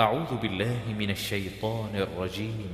أعوذ 0.00 0.36
بالله 0.42 0.80
من 0.98 1.10
الشيطان 1.10 1.96
الرجيم 1.96 2.68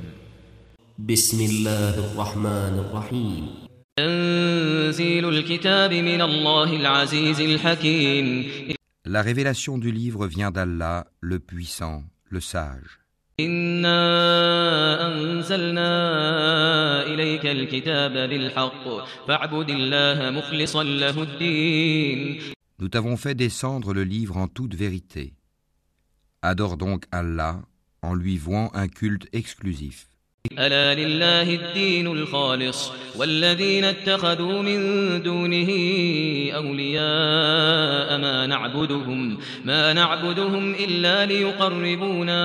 بسم 0.98 1.40
الله 1.40 1.94
الرحمن 1.98 2.74
الرحيم 2.84 3.48
تنزيل 3.96 5.28
الكتاب 5.28 5.92
من 5.94 6.20
الله 6.22 6.76
العزيز 6.76 7.40
الحكيم 7.40 8.52
La 9.06 9.22
révélation 9.22 9.78
du 9.78 9.92
livre 9.92 10.26
vient 10.26 10.50
d'Allah, 10.50 11.06
le 11.20 11.38
puissant, 11.38 12.02
le 12.28 12.40
sage. 12.40 12.98
إنا 13.40 15.06
أنزلنا 15.06 15.92
إليك 17.06 17.46
الكتاب 17.46 18.12
بالحق 18.12 18.88
فاعبد 19.28 19.70
الله 19.70 20.30
مخلصا 20.30 20.82
له 20.84 21.22
الدين 21.22 22.38
Nous 22.80 22.88
t'avons 22.88 23.16
fait 23.16 23.36
descendre 23.36 23.94
le 23.94 24.02
livre 24.02 24.36
en 24.36 24.48
toute 24.48 24.74
vérité. 24.74 25.34
Adore 26.44 26.76
donc 26.76 27.04
Allah 27.12 27.60
en 28.02 28.14
lui 28.14 28.36
vouant 28.36 28.70
un 28.74 28.88
culte 28.88 29.28
exclusif. 29.32 30.08
ألا 30.58 30.94
لله 30.94 31.54
الدين 31.54 32.06
الخالص 32.06 32.92
والذين 33.16 33.84
اتخذوا 33.84 34.62
من 34.62 34.78
دونه 35.22 35.70
أولياء 36.54 38.18
ما 38.18 38.46
نعبدهم 38.46 39.38
ما 39.64 39.92
نعبدهم 39.92 40.74
إلا 40.74 41.26
ليقربونا 41.26 42.42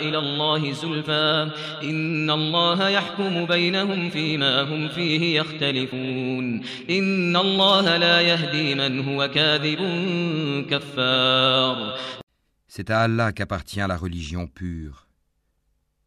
إلى 0.00 0.18
الله 0.18 0.72
زلفى. 0.72 1.50
إن 1.82 2.30
الله 2.30 2.88
يحكم 2.88 3.44
بينهم 3.44 4.10
فيما 4.10 4.62
هم 4.62 4.88
فيه 4.88 5.40
يختلفون. 5.40 6.62
إن 6.90 7.36
الله 7.36 7.96
لا 7.96 8.20
يهدي 8.20 8.74
من 8.74 9.08
هو 9.08 9.28
كاذب 9.28 9.80
كفار. 10.70 11.94
C'est 12.76 12.90
à 12.90 13.02
Allah 13.02 13.32
qu'appartient 13.32 13.78
la 13.78 13.96
religion 13.96 14.48
pure. 14.48 15.06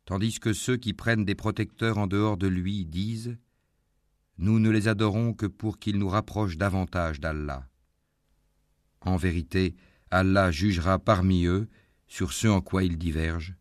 Tandis 0.04 0.38
que 0.42 0.52
ceux 0.52 0.76
qui 0.76 0.92
prennent 0.92 1.24
des 1.24 1.34
protecteurs 1.34 1.98
en 1.98 2.08
dehors 2.08 2.36
de 2.36 2.48
lui 2.48 2.84
disent 2.84 3.38
Nous 4.38 4.60
ne 4.60 4.70
les 4.70 4.90
adorons 4.90 5.32
que 5.32 5.46
pour 5.46 5.80
qu'ils 5.80 5.98
nous 5.98 6.10
rapprochent 6.10 6.58
davantage 6.58 7.22
d'Allah. 7.22 7.66
En 9.00 9.16
vérité, 9.16 9.78
Allah 10.12 10.52
jugera 10.52 11.00
parmi 11.00 11.46
eux 11.46 11.70
sur 12.06 12.34
ce 12.34 12.50
en 12.50 12.60
quoi 12.60 12.84
ils 12.84 12.98
divergent. 12.98 13.56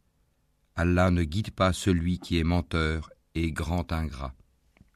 Allah 0.74 1.12
ne 1.12 1.22
guide 1.22 1.52
pas 1.52 1.72
celui 1.72 2.18
qui 2.18 2.40
est 2.40 2.44
menteur 2.44 3.10
et 3.36 3.52
grand 3.52 3.92
ingrat. 3.92 4.34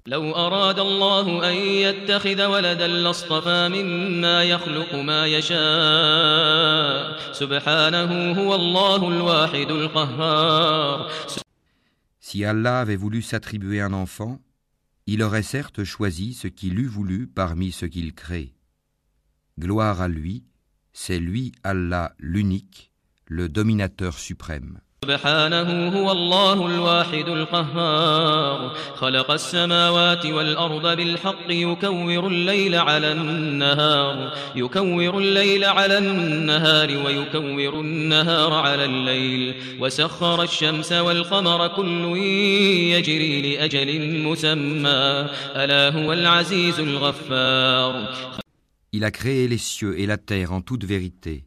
لو 0.07 0.35
أراد 0.35 0.79
الله 0.79 1.49
أن 1.49 1.55
يتخذ 1.55 2.45
ولدا 2.45 2.87
لاصطفى 2.87 3.69
مما 3.69 4.43
يخلق 4.43 4.95
ما 4.95 5.27
يشاء 5.27 7.33
سبحانه 7.33 8.31
هو 8.31 8.55
الله 8.55 9.07
الواحد 9.07 9.71
القهار 9.71 11.09
Si 12.19 12.43
Allah 12.43 12.79
avait 12.81 12.95
voulu 12.95 13.21
s'attribuer 13.21 13.81
un 13.81 13.93
enfant, 13.93 14.41
il 15.07 15.21
aurait 15.23 15.43
certes 15.43 15.83
choisi 15.83 16.33
ce 16.33 16.47
qu'il 16.47 16.79
eût 16.79 16.87
voulu 16.87 17.27
parmi 17.27 17.71
ce 17.71 17.85
qu'il 17.85 18.13
crée. 18.13 18.53
Gloire 19.59 20.01
à 20.01 20.07
lui, 20.07 20.43
c'est 20.91 21.19
lui 21.19 21.51
Allah 21.63 22.13
l'unique, 22.19 22.91
le 23.25 23.49
dominateur 23.49 24.19
suprême. 24.19 24.79
سبحانه 25.04 25.88
هو 25.88 26.12
الله 26.12 26.66
الواحد 26.66 27.28
القهار. 27.28 28.76
خلق 28.94 29.30
السماوات 29.30 30.26
والأرض 30.26 30.96
بالحق 30.96 31.48
يكور 31.48 32.26
الليل 32.26 32.74
على 32.74 33.12
النهار. 33.12 34.32
يكور 34.56 35.18
الليل 35.18 35.64
على 35.64 35.98
النهار 35.98 36.88
ويكور 37.04 37.80
النهار 37.80 38.52
على 38.52 38.84
الليل. 38.84 39.54
وسخر 39.80 40.42
الشمس 40.42 40.92
والقمر 40.92 41.68
كل 41.68 42.16
يجري 42.94 43.56
لأجل 43.56 44.22
مسمى. 44.22 45.26
ألا 45.56 45.88
هو 45.88 46.12
العزيز 46.12 46.80
الغفار. 46.80 47.92
Il 48.92 49.04
a 49.04 49.10
créé 49.10 49.48
les 49.48 49.56
cieux 49.58 49.98
et 49.98 50.04
la 50.06 50.18
terre 50.18 50.52
en 50.52 50.60
toute 50.60 50.84
vérité. 50.84 51.44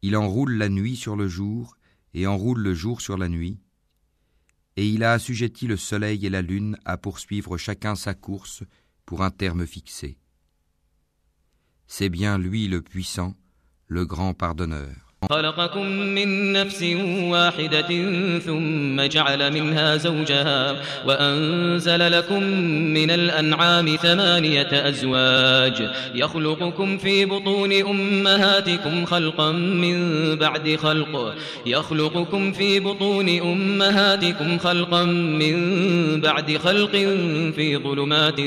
Il 0.00 0.16
enroule 0.16 0.56
la 0.56 0.70
nuit 0.70 0.96
sur 0.96 1.14
le 1.16 1.28
jour 1.28 1.76
et 2.16 2.26
enroule 2.26 2.60
le 2.60 2.74
jour 2.74 3.02
sur 3.02 3.18
la 3.18 3.28
nuit, 3.28 3.60
et 4.76 4.88
il 4.88 5.04
a 5.04 5.12
assujetti 5.12 5.66
le 5.66 5.76
soleil 5.76 6.24
et 6.24 6.30
la 6.30 6.40
lune 6.40 6.78
à 6.86 6.96
poursuivre 6.96 7.58
chacun 7.58 7.94
sa 7.94 8.14
course 8.14 8.64
pour 9.04 9.22
un 9.22 9.30
terme 9.30 9.66
fixé. 9.66 10.18
C'est 11.86 12.08
bien 12.08 12.38
lui 12.38 12.68
le 12.68 12.80
puissant, 12.80 13.36
le 13.86 14.06
grand 14.06 14.32
pardonneur. 14.32 15.05
خلقكم 15.30 15.86
من 15.86 16.52
نفس 16.52 16.82
واحدة 17.20 17.88
ثم 18.38 19.02
جعل 19.02 19.52
منها 19.52 19.96
زوجها 19.96 20.76
وأنزل 21.06 22.12
لكم 22.12 22.42
من 22.92 23.10
الأنعام 23.10 23.96
ثمانية 23.96 24.88
أزواج 24.88 25.90
يخلقكم 26.14 26.98
في 26.98 27.24
بطون 27.24 27.72
أمهاتكم 27.72 29.04
خلقا 29.04 29.52
من 29.52 29.96
بعد 30.36 30.76
خلق 30.76 31.34
يخلقكم 31.66 32.52
في 32.52 32.80
بطون 32.80 33.28
أمهاتكم 33.28 34.58
خلقا 34.58 35.04
من 35.04 35.56
بعد 36.20 36.56
خلق 36.56 36.92
في 37.56 37.76
ظلمات 37.84 38.40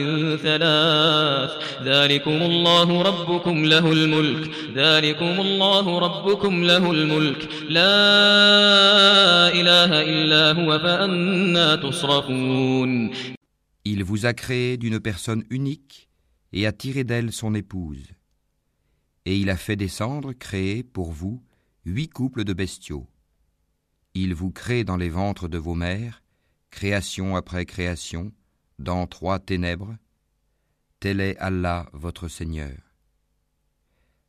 ثلاث 0.44 1.52
ذلكم 1.84 2.42
الله 2.42 3.02
ربكم 3.02 3.66
له 3.66 3.92
الملك 3.92 4.50
ذلكم 4.76 5.42
الله 5.42 6.00
ربكم 6.00 6.69
له 6.69 6.91
الملك 6.91 7.49
لا 7.69 7.99
إله 9.49 10.03
إلا 10.03 10.53
هو 10.53 10.79
فأنا 10.79 11.77
تصرفون 11.77 13.11
Il 13.87 14.03
vous 14.03 14.25
a 14.25 14.33
créé 14.33 14.79
d'une 14.79 14.99
personne 14.99 15.45
unique 15.51 16.09
et 16.53 16.67
a 16.67 16.73
tiré 16.73 17.05
d'elle 17.05 17.33
son 17.33 17.55
épouse. 17.55 18.13
Et 19.27 19.37
il 19.37 19.51
a 19.51 19.57
fait 19.57 19.77
descendre, 19.77 20.33
créer 20.33 20.83
pour 20.83 21.13
vous, 21.13 21.43
huit 21.85 22.09
couples 22.09 22.45
de 22.45 22.55
bestiaux. 22.55 23.07
Il 24.15 24.35
vous 24.35 24.51
crée 24.51 24.85
dans 24.85 24.97
les 24.97 25.11
ventres 25.11 25.49
de 25.49 25.59
vos 25.59 25.75
mères, 25.75 26.23
création 26.71 27.37
après 27.37 27.67
création, 27.67 28.33
dans 28.79 29.07
trois 29.07 29.39
ténèbres. 29.39 29.97
Tel 31.01 31.21
est 31.21 31.37
Allah 31.39 31.87
votre 31.93 32.29
Seigneur. 32.29 32.79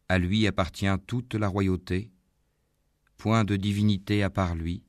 À 0.09 0.17
lui 0.19 0.45
appartient 0.47 0.97
toute 1.07 1.33
la 1.33 1.47
royauté, 1.47 2.11
point 3.20 3.44
de 3.44 3.54
divinité 3.54 4.22
à 4.22 4.30
part 4.30 4.54
lui. 4.54 4.82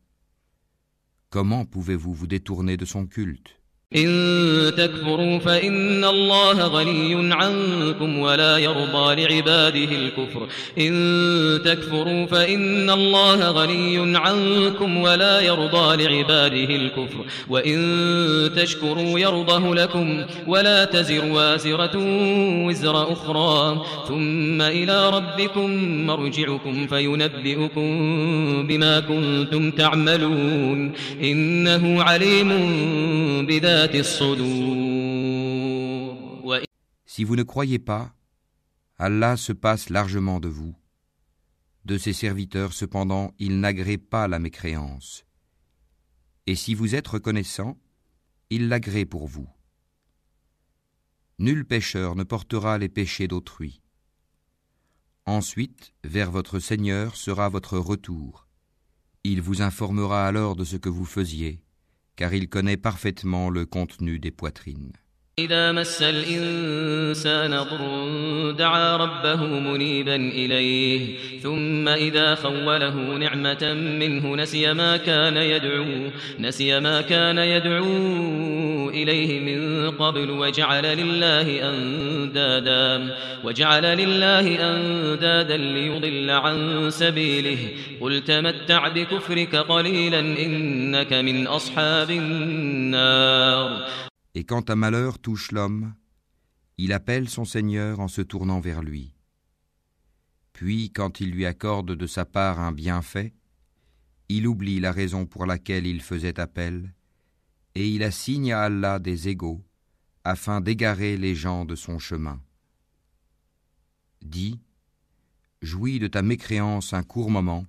Comment 1.29 1.65
pouvez-vous 1.65 2.13
vous 2.13 2.27
détourner 2.27 2.77
de 2.77 2.85
son 2.85 3.05
culte? 3.05 3.60
إن 3.95 4.71
تكفروا 4.77 5.39
فإن 5.39 6.05
الله 6.05 6.67
غني 6.67 7.33
عنكم 7.33 8.19
ولا 8.19 8.57
يرضى 8.57 9.15
لعباده 9.15 9.83
الكفر. 9.83 10.47
إن 10.79 11.61
تكفروا 11.65 12.25
فإن 12.25 12.89
الله 12.89 13.51
غني 13.51 14.17
عنكم 14.17 14.97
ولا 14.97 15.41
يرضى 15.41 16.03
لعباده 16.03 16.75
الكفر. 16.75 17.25
وإن 17.49 17.79
تشكروا 18.55 19.19
يرضه 19.19 19.75
لكم 19.75 20.23
ولا 20.47 20.85
تزر 20.85 21.25
وازرة 21.25 21.97
وزر 22.67 23.13
أخرى. 23.13 23.85
ثم 24.07 24.61
إلى 24.61 25.09
ربكم 25.09 25.69
مرجعكم 26.07 26.87
فينبئكم 26.87 27.87
بما 28.67 28.99
كنتم 28.99 29.71
تعملون. 29.71 30.91
إنه 31.23 32.03
عليم 32.03 32.51
بذات 33.45 33.80
Si 37.05 37.23
vous 37.23 37.35
ne 37.35 37.43
croyez 37.43 37.79
pas, 37.79 38.13
Allah 38.99 39.37
se 39.37 39.53
passe 39.53 39.89
largement 39.89 40.39
de 40.39 40.49
vous. 40.49 40.75
De 41.85 41.97
ses 41.97 42.13
serviteurs, 42.13 42.73
cependant, 42.73 43.33
il 43.39 43.59
n'agrée 43.59 43.97
pas 43.97 44.27
la 44.27 44.37
mécréance. 44.37 45.25
Et 46.45 46.55
si 46.55 46.75
vous 46.75 46.93
êtes 46.93 47.07
reconnaissant, 47.07 47.75
il 48.51 48.67
l'agrée 48.67 49.05
pour 49.05 49.27
vous. 49.27 49.49
Nul 51.39 51.65
pécheur 51.65 52.15
ne 52.15 52.23
portera 52.23 52.77
les 52.77 52.89
péchés 52.89 53.27
d'autrui. 53.27 53.81
Ensuite, 55.25 55.93
vers 56.03 56.29
votre 56.29 56.59
Seigneur 56.59 57.15
sera 57.15 57.49
votre 57.49 57.79
retour. 57.79 58.47
Il 59.23 59.41
vous 59.41 59.63
informera 59.63 60.27
alors 60.27 60.55
de 60.55 60.65
ce 60.65 60.77
que 60.77 60.89
vous 60.89 61.05
faisiez 61.05 61.63
car 62.15 62.33
il 62.33 62.49
connaît 62.49 62.77
parfaitement 62.77 63.49
le 63.49 63.65
contenu 63.65 64.19
des 64.19 64.31
poitrines. 64.31 64.93
إذا 65.39 65.71
مس 65.71 66.01
الإنسان 66.01 67.51
ضر 67.51 68.51
دعا 68.51 68.97
ربه 68.97 69.45
منيبا 69.45 70.15
إليه 70.15 71.17
ثم 71.39 71.87
إذا 71.87 72.35
خوله 72.35 72.95
نعمة 72.95 73.73
منه 73.73 74.35
نسي 74.35 74.73
ما 74.73 74.97
كان 74.97 75.37
يدعو 75.37 75.85
نسي 76.39 76.79
ما 76.79 77.01
كان 77.01 77.37
يدعو 77.37 78.89
إليه 78.89 79.39
من 79.39 79.91
قبل 79.91 80.29
وجعل 80.29 80.83
لله 80.97 81.69
أندادا 81.69 83.15
وجعل 83.43 83.83
لله 83.83 84.75
أندادا 84.75 85.57
ليضل 85.57 86.29
عن 86.29 86.89
سبيله. 86.89 87.57
قل 88.01 88.21
تمتع 88.23 88.87
بكفرك 88.87 89.55
قليلا 89.55 90.19
إنك 90.19 91.13
من 91.13 91.47
أصحاب 91.47 92.09
النار. 92.11 93.87
Et 94.33 94.43
quand 94.43 94.69
un 94.69 94.75
malheur 94.75 95.19
touche 95.19 95.51
l'homme, 95.51 95.93
il 96.77 96.93
appelle 96.93 97.29
son 97.29 97.45
Seigneur 97.45 97.99
en 97.99 98.07
se 98.07 98.21
tournant 98.21 98.59
vers 98.59 98.81
lui. 98.81 99.13
Puis, 100.53 100.91
quand 100.91 101.19
il 101.19 101.31
lui 101.31 101.45
accorde 101.45 101.95
de 101.95 102.07
sa 102.07 102.25
part 102.25 102.59
un 102.59 102.71
bienfait, 102.71 103.33
il 104.29 104.47
oublie 104.47 104.79
la 104.79 104.91
raison 104.91 105.25
pour 105.25 105.45
laquelle 105.45 105.85
il 105.85 106.01
faisait 106.01 106.39
appel, 106.39 106.93
et 107.75 107.89
il 107.89 108.03
assigne 108.03 108.53
à 108.53 108.61
Allah 108.61 108.99
des 108.99 109.27
égaux, 109.27 109.63
afin 110.23 110.61
d'égarer 110.61 111.17
les 111.17 111.35
gens 111.35 111.65
de 111.65 111.75
son 111.75 111.99
chemin. 111.99 112.41
Dis, 114.21 114.59
jouis 115.61 115.99
de 115.99 116.07
ta 116.07 116.21
mécréance 116.21 116.93
un 116.93 117.03
court 117.03 117.31
moment, 117.31 117.65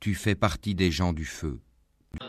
tu 0.00 0.14
fais 0.14 0.34
partie 0.34 0.74
des 0.74 0.90
gens 0.90 1.12
du 1.12 1.24
feu. 1.24 1.60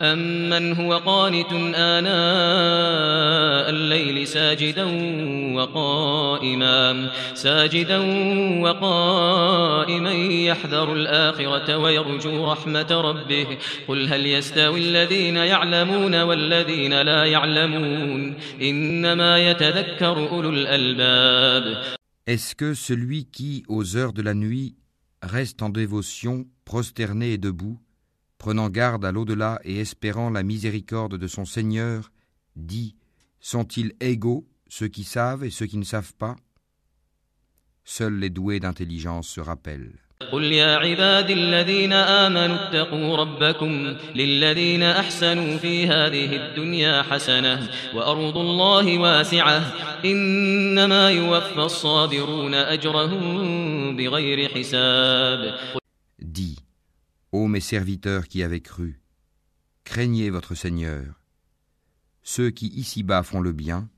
أمن 0.02 0.72
هو 0.72 0.98
قانت 0.98 1.52
آناء 1.74 3.70
الليل 3.70 4.26
ساجدا 4.26 4.84
وقائما 5.54 7.10
ساجدا 7.34 7.98
وقائما 8.60 10.12
يحذر 10.12 10.92
الآخرة 10.92 11.76
ويرجو 11.78 12.52
رحمة 12.52 12.90
ربه 12.90 13.46
قل 13.88 14.08
هل 14.08 14.26
يستوي 14.26 14.80
الذين 14.80 15.36
يعلمون 15.36 16.22
والذين 16.22 17.02
لا 17.02 17.24
يعلمون 17.24 18.34
إنما 18.62 19.50
يتذكر 19.50 20.28
أولو 20.30 20.50
الألباب. 20.50 21.94
Est-ce 22.26 22.54
que 22.54 22.72
celui 22.72 23.26
qui, 23.26 23.64
aux 23.68 23.96
heures 23.96 24.14
de 24.14 24.22
la 24.22 24.32
nuit, 24.32 24.76
reste 25.22 25.62
en 25.62 25.68
dévotion, 25.68 26.46
prosterné 26.64 27.34
et 27.34 27.38
debout, 27.38 27.78
prenant 28.43 28.69
garde 28.69 29.05
à 29.05 29.11
l'au-delà 29.11 29.59
et 29.63 29.79
espérant 29.79 30.29
la 30.29 30.43
miséricorde 30.43 31.17
de 31.17 31.27
son 31.27 31.45
Seigneur, 31.45 32.11
dit 32.55 32.95
Sont-ils 33.39 33.93
égaux, 33.99 34.47
ceux 34.67 34.87
qui 34.87 35.03
savent 35.03 35.43
et 35.43 35.49
ceux 35.49 35.65
qui 35.65 35.77
ne 35.77 35.83
savent 35.83 36.13
pas 36.15 36.35
Seuls 37.83 38.19
les 38.19 38.29
doués 38.29 38.59
d'intelligence 38.59 39.27
se 39.29 39.41
rappellent. 39.41 39.99
قل 40.31 40.43
يا 40.43 40.75
عبادي 40.75 41.33
الذين 41.33 41.93
آمنوا 41.93 42.55
اتقوا 42.55 43.17
ربكم 43.17 43.95
للذين 44.15 44.83
أحسنوا 44.83 45.57
في 45.57 45.87
هذه 45.87 46.35
الدنيا 46.35 47.01
حسنة 47.01 47.69
وأرض 47.93 48.37
الله 48.37 48.97
واسعة 48.97 49.61
إنما 50.05 51.09
يوفى 51.11 51.59
الصابرون 51.59 52.53
أجرهم 52.53 53.97
بغير 53.97 54.49
حساب 54.49 55.55
Dis, 56.21 56.57
ô 57.33 57.47
mes 57.47 57.59
serviteurs 57.59 58.27
qui 58.27 58.43
avez 58.43 58.61
cru, 58.61 59.01
craignez 59.83 60.29
votre 60.29 60.55
Seigneur. 60.55 61.21
Ceux 62.23 62.49
qui 62.51 62.67
ici-bas 62.67 63.23
font 63.23 63.41
le 63.41 63.51
bien 63.51 63.89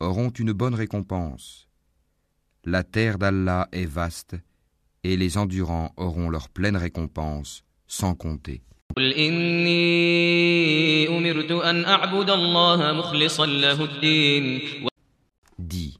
auront 0.00 0.30
une 0.30 0.52
bonne 0.52 0.74
récompense. 0.74 1.68
La 2.64 2.84
terre 2.84 3.18
d'Allah 3.18 3.68
est 3.72 3.86
vaste, 3.86 4.36
et 5.04 5.16
les 5.16 5.36
endurants 5.36 5.92
auront 5.96 6.30
leur 6.30 6.48
pleine 6.48 6.76
récompense, 6.76 7.64
sans 7.86 8.14
compter. 8.14 8.62
قل 8.96 9.12
إني 9.12 11.08
أمرت 11.08 11.50
أن 11.50 11.84
أعبد 11.84 12.30
الله 12.30 12.92
مخلصا 12.92 13.46
له 13.46 13.84
الدين 13.84 14.60
Dis, 15.58 15.98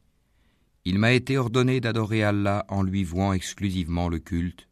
il 0.85 0.99
m'a 0.99 1.13
été 1.13 1.39
ordonné 1.39 1.81
d'adorer 1.81 2.23
Allah 2.23 2.67
en 2.69 2.83
lui 2.83 3.05
vouant 3.05 3.33
exclusivement 3.33 4.09
le 4.09 4.19
culte, 4.19 4.66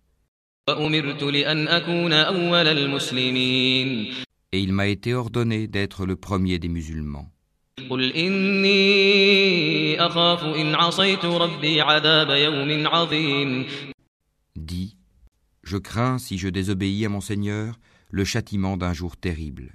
et 4.51 4.59
il 4.59 4.73
m'a 4.73 4.87
été 4.87 5.13
ordonné 5.13 5.67
d'être 5.67 6.07
le 6.07 6.15
premier 6.15 6.57
des 6.57 6.69
musulmans. 6.69 7.29
Dis, 14.55 14.97
je 15.61 15.77
crains 15.77 16.17
si 16.17 16.39
je 16.39 16.49
désobéis 16.49 17.05
à 17.05 17.09
mon 17.09 17.21
Seigneur 17.21 17.79
le 18.09 18.25
châtiment 18.25 18.75
d'un 18.75 18.93
jour 18.93 19.17
terrible. 19.17 19.71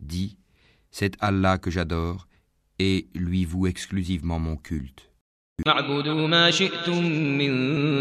Dis, 0.00 0.36
c'est 0.90 1.16
Allah 1.20 1.56
que 1.56 1.70
j'adore 1.70 2.26
et 2.78 3.06
lui 3.14 3.46
voue 3.46 3.66
exclusivement 3.66 4.38
mon 4.38 4.56
culte. 4.56 5.13
فاعبدوا 5.62 6.28
ما 6.28 6.50
شئتم 6.50 7.04
من 7.38 7.52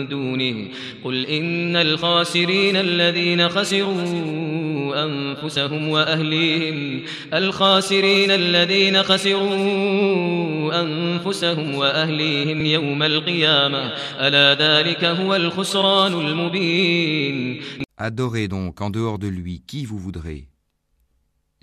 دونه. 0.08 0.70
قل 1.04 1.26
إن 1.26 1.76
الخاسرين 1.76 2.76
الذين 2.76 3.50
خسروا 3.50 5.06
أنفسهم 5.06 5.90
وأهليهم 5.90 7.04
الخاسرين 7.34 8.32
الذين 8.32 9.04
خسروا 9.04 10.82
أنفسهم 10.82 11.76
وأهليهم 11.76 12.66
يوم 12.66 13.04
القيامة. 13.04 13.94
ألا 14.20 14.54
ذلك 14.54 15.04
هو 15.04 15.36
الخسران 15.36 16.14
المبين. 16.14 17.62
Adorez 17.98 18.48
donc 18.48 18.82
en 18.82 18.90
dehors 18.90 19.20
de 19.20 19.28
lui 19.28 19.62
qui 19.68 19.86
vous 19.86 20.00
voudrez. 20.00 20.48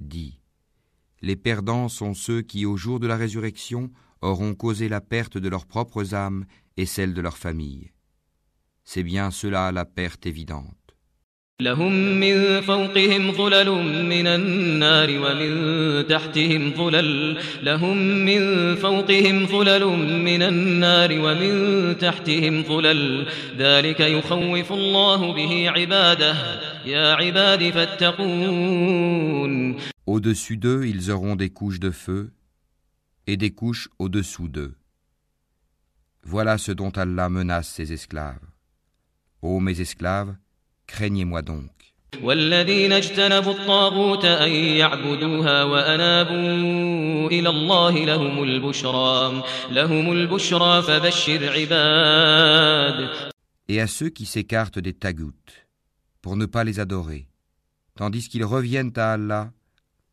Dis, 0.00 0.38
les 1.20 1.36
perdants 1.36 1.88
sont 1.88 2.14
ceux 2.14 2.42
qui, 2.42 2.64
au 2.64 2.76
jour 2.76 3.00
de 3.00 3.08
la 3.08 3.16
résurrection, 3.16 3.90
auront 4.22 4.54
causé 4.54 4.88
la 4.88 5.00
perte 5.00 5.38
de 5.38 5.48
leurs 5.48 5.66
propres 5.66 6.14
âmes 6.14 6.44
et 6.76 6.86
celle 6.86 7.14
de 7.14 7.20
leur 7.20 7.36
famille. 7.36 7.90
C'est 8.84 9.02
bien 9.02 9.30
cela 9.30 9.72
la 9.72 9.84
perte 9.84 10.26
évidente. 10.26 10.80
Au-dessus 30.06 30.56
d'eux, 30.56 30.86
ils 30.86 31.10
auront 31.10 31.36
des 31.36 31.50
couches 31.50 31.78
de 31.78 31.90
feu 31.90 32.30
et 33.29 33.37
des 33.37 33.51
couches 33.51 33.89
au-dessous 33.99 34.47
d'eux. 34.47 34.75
Voilà 36.23 36.57
ce 36.57 36.71
dont 36.71 36.91
Allah 36.91 37.29
menace 37.29 37.69
ses 37.69 37.93
esclaves. 37.93 38.39
Ô 39.41 39.59
mes 39.59 39.79
esclaves, 39.79 40.35
craignez-moi 40.87 41.41
donc. 41.41 41.71
والذين 42.23 42.91
اجتنبوا 42.91 43.53
الطاغوت 43.53 44.25
أن 44.25 44.49
يعبدوها 44.51 45.63
وأنابوا 45.63 47.29
إلى 47.29 47.49
الله 47.49 48.05
لهم 48.05 48.43
البشرى 48.43 49.43
لهم 49.71 50.11
البشرى 50.11 50.81
فبشر 50.81 51.51
عباد 51.51 53.09
Et 53.67 53.81
à 53.81 53.87
ceux 53.87 54.09
qui 54.09 54.25
s'écartent 54.27 54.79
des 54.79 54.93
tagoutes, 54.93 55.67
pour 56.21 56.37
ne 56.37 56.45
pas 56.45 56.63
les 56.63 56.79
adorer, 56.79 57.27
tandis 57.95 58.29
qu'ils 58.29 58.45
reviennent 58.45 58.93
à 58.95 59.13
Allah, 59.13 59.51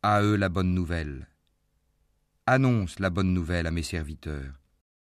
à 0.01 0.23
eux 0.23 0.35
la 0.35 0.49
bonne 0.49 0.73
nouvelle. 0.73 1.26
Annonce 2.47 2.99
la 2.99 3.09
bonne 3.09 3.33
nouvelle 3.33 3.67
à 3.67 3.71
mes 3.71 3.83
serviteurs. 3.83 4.53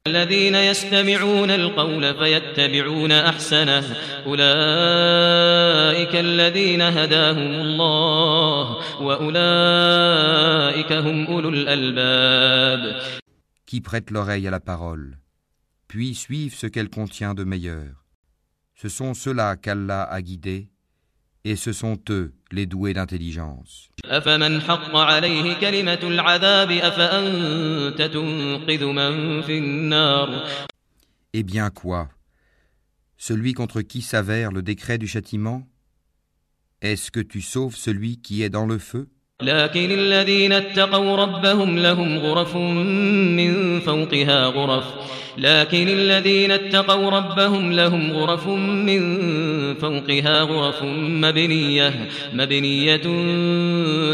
الذين 0.07 0.55
يستمعون 0.55 1.51
القول 1.51 2.15
فيتبعون 2.15 3.11
أحسنه 3.11 3.83
أولئك 4.25 6.15
الذين 6.15 6.81
هداهم 6.81 7.61
الله 7.61 8.77
وأولئك 9.01 10.91
هم 10.91 11.25
أولو 11.25 11.49
الألباب 11.49 13.01
qui 13.65 13.81
prêtent 13.81 14.09
l'oreille 14.09 14.47
à 14.47 14.51
la 14.51 14.59
parole, 14.59 15.19
puis 15.87 16.15
suivent 16.15 16.55
ce 16.55 16.65
qu'elle 16.65 16.89
contient 16.89 17.35
de 17.35 17.43
meilleur. 17.43 18.03
Ce 18.73 18.89
sont 18.89 19.13
ceux-là 19.13 19.57
qu'Allah 19.57 20.01
a 20.03 20.21
guidés, 20.23 20.69
et 21.44 21.56
ce 21.56 21.72
sont 21.72 21.98
eux 22.08 22.32
les 22.50 22.66
doués 22.66 22.94
d'intelligence. 22.94 23.90
Eh 31.32 31.42
bien 31.42 31.70
quoi? 31.70 32.08
Celui 33.16 33.52
contre 33.54 33.82
qui 33.82 34.02
s'avère 34.02 34.52
le 34.52 34.62
décret 34.62 34.98
du 34.98 35.06
châtiment? 35.06 35.66
Est-ce 36.80 37.10
que 37.10 37.20
tu 37.20 37.40
sauves 37.40 37.76
celui 37.76 38.18
qui 38.18 38.42
est 38.42 38.50
dans 38.50 38.66
le 38.66 38.78
feu? 38.78 39.08
لكن 39.44 39.90
الذين 39.90 40.52
اتقوا 40.52 41.16
ربهم 41.16 41.78
لهم 41.78 42.18
غرف 42.18 42.56
من 42.56 43.80
فوقها 43.80 44.46
غرف. 44.46 44.84
لكن 45.38 45.88
الذين 45.88 46.50
اتقوا 46.50 47.10
ربهم 47.10 47.72
لهم 47.72 48.12
غرف 48.12 48.48
من 48.48 49.00
فوقها 49.74 50.42
غرف 50.42 50.82
مبنية 51.22 52.08
مبنية 52.32 53.06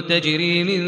تجري 0.00 0.64
من 0.64 0.82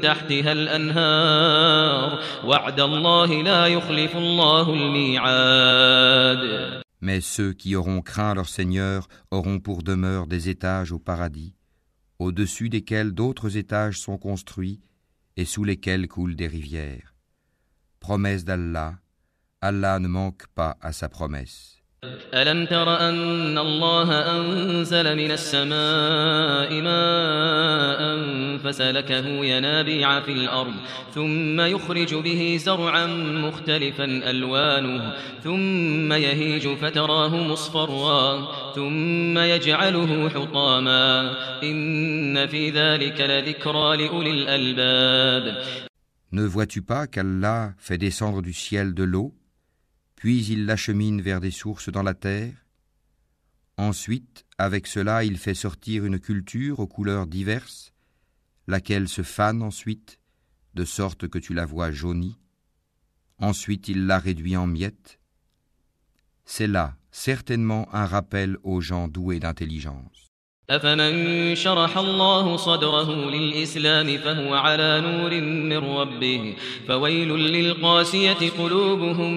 تحتها 0.00 0.52
الأنهار. 0.52 2.18
وعد 2.44 2.80
الله 2.80 3.42
لا 3.42 3.66
يخلف 3.66 4.16
الله 4.16 4.72
الميعاد. 4.74 6.38
Mais 7.00 7.20
ceux 7.20 7.52
qui 7.52 7.76
auront 7.76 8.00
craint 8.00 8.34
leur 8.34 8.48
Seigneur 8.48 9.06
auront 9.30 9.60
pour 9.60 9.84
demeure 9.84 10.26
des 10.26 10.48
étages 10.48 10.90
au 10.90 10.98
paradis, 10.98 11.54
au-dessus 12.18 12.68
desquels 12.68 13.12
d'autres 13.12 13.56
étages 13.56 13.98
sont 13.98 14.18
construits 14.18 14.80
et 15.36 15.44
sous 15.44 15.64
lesquels 15.64 16.08
coulent 16.08 16.36
des 16.36 16.48
rivières. 16.48 17.14
Promesse 18.00 18.44
d'Allah, 18.44 18.98
Allah 19.60 19.98
ne 19.98 20.08
manque 20.08 20.46
pas 20.48 20.76
à 20.80 20.92
sa 20.92 21.08
promesse. 21.08 21.77
ألم 22.34 22.66
تر 22.66 23.08
أن 23.08 23.58
الله 23.58 24.10
أنزل 24.36 25.16
من 25.16 25.30
السماء 25.30 26.82
ماء 26.82 28.18
فسلكه 28.58 29.26
ينابيع 29.26 30.20
في 30.20 30.32
الأرض 30.32 30.74
ثم 31.14 31.60
يخرج 31.60 32.14
به 32.14 32.56
زرعا 32.60 33.06
مختلفا 33.46 34.04
ألوانه 34.04 35.14
ثم 35.44 36.12
يهيج 36.12 36.68
فتراه 36.68 37.36
مصفرا 37.36 38.48
ثم 38.74 39.38
يجعله 39.38 40.28
حطاما. 40.28 41.34
إن 41.62 42.46
في 42.46 42.70
ذلك 42.70 43.20
لذكرى 43.20 43.96
لأولي 43.96 44.30
الألباب. 44.30 45.64
Ne 46.30 46.44
vois-tu 46.44 46.82
pas 46.82 47.06
qu'Allah 47.06 47.72
fait 47.78 47.96
descendre 47.98 48.42
du 48.42 48.52
ciel 48.52 48.94
de 48.94 49.02
l'eau 49.02 49.37
puis 50.18 50.44
il 50.46 50.66
l'achemine 50.66 51.22
vers 51.22 51.40
des 51.40 51.52
sources 51.52 51.90
dans 51.90 52.02
la 52.02 52.12
terre. 52.12 52.66
Ensuite, 53.76 54.44
avec 54.58 54.88
cela, 54.88 55.22
il 55.22 55.38
fait 55.38 55.54
sortir 55.54 56.04
une 56.04 56.18
culture 56.18 56.80
aux 56.80 56.88
couleurs 56.88 57.28
diverses, 57.28 57.92
laquelle 58.66 59.08
se 59.08 59.22
fane 59.22 59.62
ensuite, 59.62 60.18
de 60.74 60.84
sorte 60.84 61.28
que 61.28 61.38
tu 61.38 61.54
la 61.54 61.66
vois 61.66 61.92
jaunie. 61.92 62.36
Ensuite, 63.38 63.86
il 63.86 64.06
la 64.06 64.18
réduit 64.18 64.56
en 64.56 64.66
miettes. 64.66 65.20
C'est 66.44 66.66
là, 66.66 66.96
certainement, 67.12 67.88
un 67.94 68.04
rappel 68.04 68.58
aux 68.64 68.80
gens 68.80 69.06
doués 69.06 69.38
d'intelligence. 69.38 70.27
أفمن 70.69 71.55
شرح 71.55 71.97
الله 71.97 72.57
صدره 72.57 73.29
للإسلام 73.29 74.17
فهو 74.17 74.53
على 74.53 75.01
نور 75.01 75.41
من 75.41 75.77
ربه 75.77 76.55
فويل 76.87 77.29
للقاسية 77.29 78.49
قلوبهم 78.49 79.33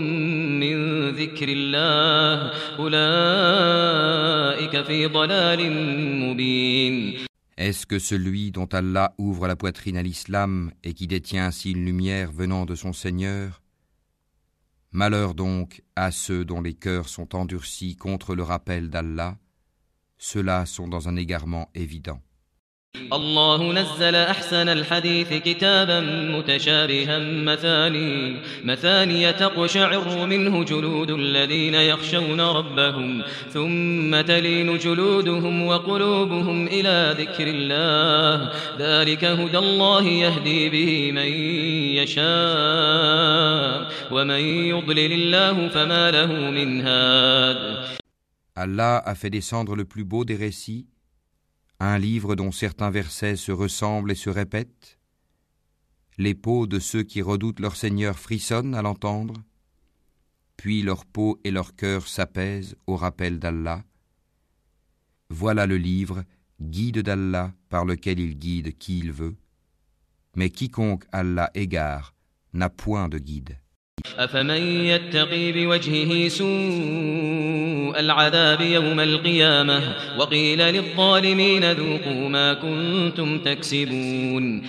من 0.61 1.09
ذكر 1.11 1.49
الله 1.49 2.53
أولئك 2.79 4.07
في 4.87 5.07
ضلال 5.07 5.73
مبين 6.21 7.17
Est-ce 7.59 7.87
que 7.87 7.99
celui 7.99 8.53
dont 8.53 8.69
Allah 8.73 9.15
ouvre 9.19 9.49
la 9.49 9.57
poitrine 9.57 9.97
à 9.97 10.03
l'islam 10.03 10.71
et 10.85 10.93
qui 10.93 11.07
détient 11.07 11.47
ainsi 11.47 11.73
une 11.73 11.85
lumière 11.87 12.31
venant 12.31 12.67
de 12.67 12.75
son 12.75 12.93
Seigneur 12.93 13.63
Malheur 14.93 15.35
donc 15.35 15.83
à 15.97 16.13
ceux 16.13 16.45
dont 16.45 16.61
les 16.61 16.75
cœurs 16.75 17.09
sont 17.09 17.35
endurcis 17.35 17.97
contre 17.97 18.35
le 18.37 18.43
rappel 18.45 18.91
d'Allah 18.91 19.37
ceux-là 20.22 20.66
sont 20.66 20.88
dans 20.88 21.10
un 21.10 21.16
égarement 21.18 21.70
évident. 21.74 22.22
الله 23.14 23.74
نزل 23.74 24.16
أحسن 24.16 24.70
الحديث 24.70 25.34
كتابا 25.34 26.00
متشابها 26.38 27.20
مثاني 27.20 28.38
مثاني 28.64 29.34
تقشعر 29.34 30.26
منه 30.26 30.64
جلود 30.64 31.12
الذين 31.12 31.76
يخشون 31.76 32.42
ربهم 32.42 33.22
ثم 33.50 34.22
تلين 34.22 34.78
جلودهم 34.78 35.66
وقلوبهم 35.66 36.68
إلى 36.68 37.16
ذكر 37.18 37.48
الله 37.48 38.52
ذلك 38.80 39.24
هدى 39.26 39.58
الله 39.58 40.08
يهدي 40.08 40.70
به 40.70 41.12
من 41.12 41.34
يشاء 41.98 43.92
ومن 44.12 44.40
يضلل 44.46 45.12
الله 45.12 45.68
فما 45.68 46.12
له 46.12 46.34
من 46.34 46.82
هاد 46.82 48.01
Allah 48.56 48.98
a 48.98 49.16
fait 49.16 49.30
descendre 49.30 49.76
le 49.76 49.86
plus 49.86 50.04
beau 50.04 50.26
des 50.26 50.36
récits, 50.36 50.88
un 51.80 51.98
livre 51.98 52.36
dont 52.36 52.52
certains 52.52 52.92
versets 52.92 53.36
se 53.36 53.52
ressemblent 53.52 54.12
et 54.12 54.16
se 54.16 54.30
répètent. 54.30 55.00
Les 56.18 56.36
peaux 56.36 56.68
de 56.68 56.80
ceux 56.80 57.04
qui 57.04 57.22
redoutent 57.22 57.60
leur 57.60 57.76
Seigneur 57.76 58.20
frissonnent 58.20 58.76
à 58.76 58.82
l'entendre, 58.82 59.34
puis 60.58 60.84
leur 60.84 61.06
peau 61.06 61.40
et 61.44 61.52
leur 61.52 61.76
cœur 61.76 62.08
s'apaisent 62.08 62.76
au 62.86 62.96
rappel 62.96 63.40
d'Allah. 63.40 63.84
Voilà 65.30 65.66
le 65.66 65.78
livre, 65.78 66.24
guide 66.60 67.00
d'Allah, 67.00 67.54
par 67.70 67.86
lequel 67.86 68.20
il 68.20 68.38
guide 68.38 68.78
qui 68.78 69.00
il 69.00 69.12
veut. 69.12 69.38
Mais 70.36 70.50
quiconque 70.50 71.06
Allah 71.12 71.50
égare 71.56 72.14
n'a 72.54 72.70
point 72.70 73.10
de 73.10 73.18
guide. 73.18 73.61
أفمن 74.19 74.63
يتقي 74.87 75.53
بوجهه 75.53 76.29
سوء 76.29 78.01
العذاب 78.01 78.61
يوم 78.61 79.01
القيامة 79.01 79.97
وقيل 80.19 80.59
للظالمين 80.59 81.73
ذوقوا 81.73 82.29
ما 82.29 82.55
كنتم 82.55 83.39
تكسبون 83.39 84.63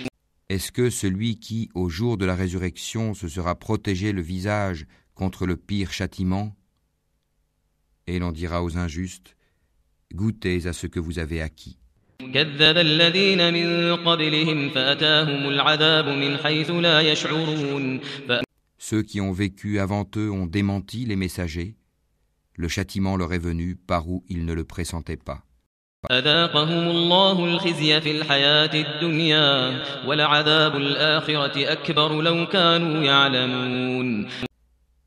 Est-ce 0.50 0.72
que 0.72 0.88
celui 0.88 1.38
qui, 1.38 1.68
au 1.74 1.90
jour 1.90 2.16
de 2.16 2.24
la 2.24 2.34
résurrection, 2.34 3.12
se 3.12 3.28
sera 3.28 3.54
protégé 3.54 4.12
le 4.12 4.22
visage 4.22 4.86
contre 5.14 5.44
le 5.46 5.56
pire 5.56 5.92
châtiment 5.92 6.56
Et 8.06 8.18
l'on 8.18 8.32
dira 8.32 8.64
aux 8.64 8.78
injustes, 8.78 9.36
goûtez 10.14 10.66
à 10.66 10.72
ce 10.72 10.86
que 10.86 11.00
vous 11.00 11.18
avez 11.18 11.42
acquis. 11.42 11.76
كذب 12.34 12.76
الذين 12.76 13.52
من 13.54 13.96
قبلهم 13.96 14.70
فأتاهم 14.70 15.48
العذاب 15.48 16.08
من 16.08 16.36
حيث 16.36 16.70
لا 16.70 17.00
يشعرون 17.00 18.00
Ceux 18.85 19.01
qui 19.01 19.21
ont 19.21 19.31
vécu 19.31 19.79
avant 19.79 20.05
eux 20.17 20.29
ont 20.29 20.45
démenti 20.45 21.05
les 21.05 21.15
messagers. 21.15 21.77
Le 22.57 22.67
châtiment 22.67 23.15
leur 23.15 23.31
est 23.31 23.39
venu 23.39 23.77
par 23.77 24.09
où 24.09 24.25
ils 24.27 24.43
ne 24.43 24.51
le 24.51 24.65
pressentaient 24.65 25.15
pas. 25.15 25.45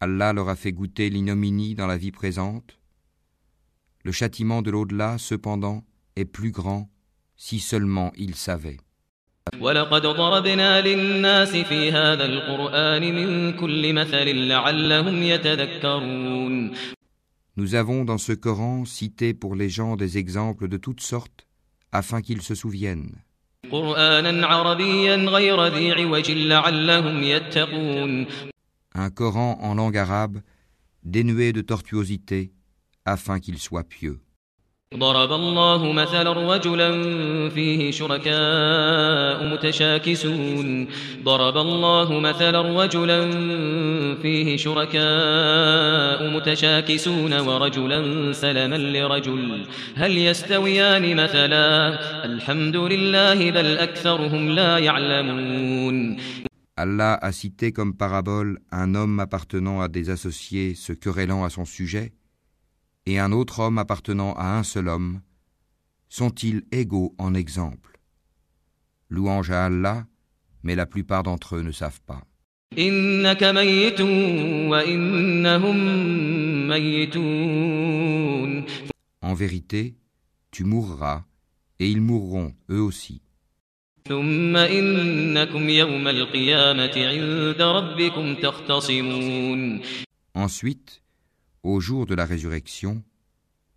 Allah 0.01 0.33
leur 0.33 0.49
a 0.49 0.57
fait 0.57 0.73
goûter 0.73 1.11
l'ignominie 1.11 1.75
dans 1.75 1.87
la 1.87 1.99
vie 1.99 2.13
présente. 2.13 2.79
Le 4.05 4.13
châtiment 4.13 4.63
de 4.63 4.71
l'au-delà, 4.71 5.19
cependant, 5.19 5.85
est 6.17 6.25
plus 6.25 6.51
grand 6.51 6.89
si 7.37 7.61
seulement 7.61 8.11
ils 8.17 8.37
savaient. 8.37 8.79
ولقد 9.60 10.02
ضربنا 10.02 10.82
للناس 10.82 11.56
في 11.56 11.92
هذا 11.92 12.26
القرآن 12.26 13.02
من 13.16 13.54
كل 13.54 13.94
مثل 13.94 14.26
لعلهم 14.48 15.24
يتذكرون 15.24 16.72
Nous 17.58 17.76
avons 17.76 18.06
dans 18.06 18.18
ce 18.18 18.32
Coran 18.32 18.86
cité 18.86 19.34
pour 19.34 19.56
les 19.56 19.70
gens 19.70 19.98
des 19.98 20.18
exemples 20.18 20.68
de 20.70 20.78
toutes 20.78 21.02
sortes 21.02 21.46
afin 21.92 22.22
qu'ils 22.22 22.42
se 22.42 22.56
souviennent. 22.56 23.16
قرآنا 23.72 24.48
عربيا 24.48 25.16
غير 25.16 25.66
ذي 25.68 25.92
عوج 25.92 26.32
لعلهم 26.32 27.24
يتقون 27.24 28.26
Un 28.96 29.10
Coran 29.10 29.58
en 29.62 29.76
langue 29.76 29.98
arabe 29.98 30.42
dénué 31.04 31.54
de 31.54 31.62
tortuosité 31.62 32.52
afin 33.06 33.40
qu'ils 33.40 33.60
soient 33.60 33.84
pieux. 33.84 34.20
ضرب 34.95 35.33
الله 35.33 35.93
مثلا 35.93 36.55
رجلا 36.55 36.91
فيه 37.51 37.91
شركاء 37.91 39.47
متشاكسون. 39.53 40.89
ضرب 41.25 41.57
الله 41.57 42.21
مثلا 42.21 42.85
رجلا 42.85 43.21
فيه 44.23 44.57
شركاء 44.57 46.31
متشاكسون 46.31 47.33
ورجلا 47.41 48.33
سلما 48.33 48.77
لرجل. 48.77 49.67
هل 49.97 50.19
يستويان 50.19 51.17
مثلا؟ 51.17 51.99
الحمد 52.25 52.77
لله 52.77 53.51
بل 53.51 53.79
أكثرهم 53.79 54.49
لا 54.49 54.79
يعلمون. 54.79 56.17
Allah 56.79 57.19
a 57.23 57.33
cité 57.33 57.73
comme 57.73 57.95
parabole 57.97 58.59
un 58.71 58.95
homme 58.95 59.19
appartenant 59.19 59.81
à 59.81 59.89
des 59.89 60.11
associés 60.11 60.75
se 60.77 60.93
querellant 60.93 61.43
à 61.43 61.51
son 61.51 61.65
sujet. 61.65 62.13
et 63.07 63.19
un 63.19 63.33
autre 63.33 63.61
homme 63.61 63.79
appartenant 63.79 64.35
à 64.35 64.59
un 64.59 64.63
seul 64.63 64.89
homme, 64.89 65.21
sont-ils 66.09 66.65
égaux 66.73 67.15
en 67.19 67.35
exemple? 67.35 68.01
Louange 69.09 69.51
à 69.53 69.67
Allah, 69.67 70.07
mais 70.65 70.75
la 70.75 70.87
plupart 70.87 71.23
d'entre 71.23 71.57
eux 71.57 71.63
ne 71.63 71.71
savent 71.73 72.01
pas. 72.03 72.23
En 79.23 79.35
vérité, 79.35 79.95
tu 80.51 80.65
mourras, 80.65 81.25
et 81.79 81.89
ils 81.89 82.01
mourront 82.01 82.53
eux 82.71 82.81
aussi. 82.81 83.23
Ensuite, 90.35 91.03
au 91.66 91.80
jour 91.80 92.06
de 92.06 92.16
la 92.16 92.26
résurrection, 92.26 93.04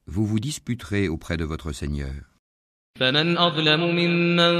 vous 0.07 0.26
vous 0.26 0.41
disputerez 0.41 1.09
auprès 1.09 1.37
de 1.37 1.45
votre 1.45 1.73
Seigneur. 1.73 2.35
فمن 3.00 3.38
أظلم 3.38 3.81
ممن 3.81 4.55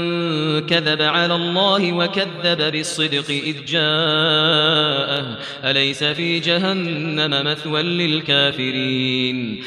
كذب 0.67 1.01
على 1.01 1.35
الله 1.35 1.93
وكذب 1.93 2.71
بالصدق 2.71 3.29
إذ 3.29 3.65
جاءه 3.65 5.39
أليس 5.63 6.03
في 6.03 6.39
جهنم 6.39 7.45
مثوى 7.45 7.81
للكافرين 7.83 9.63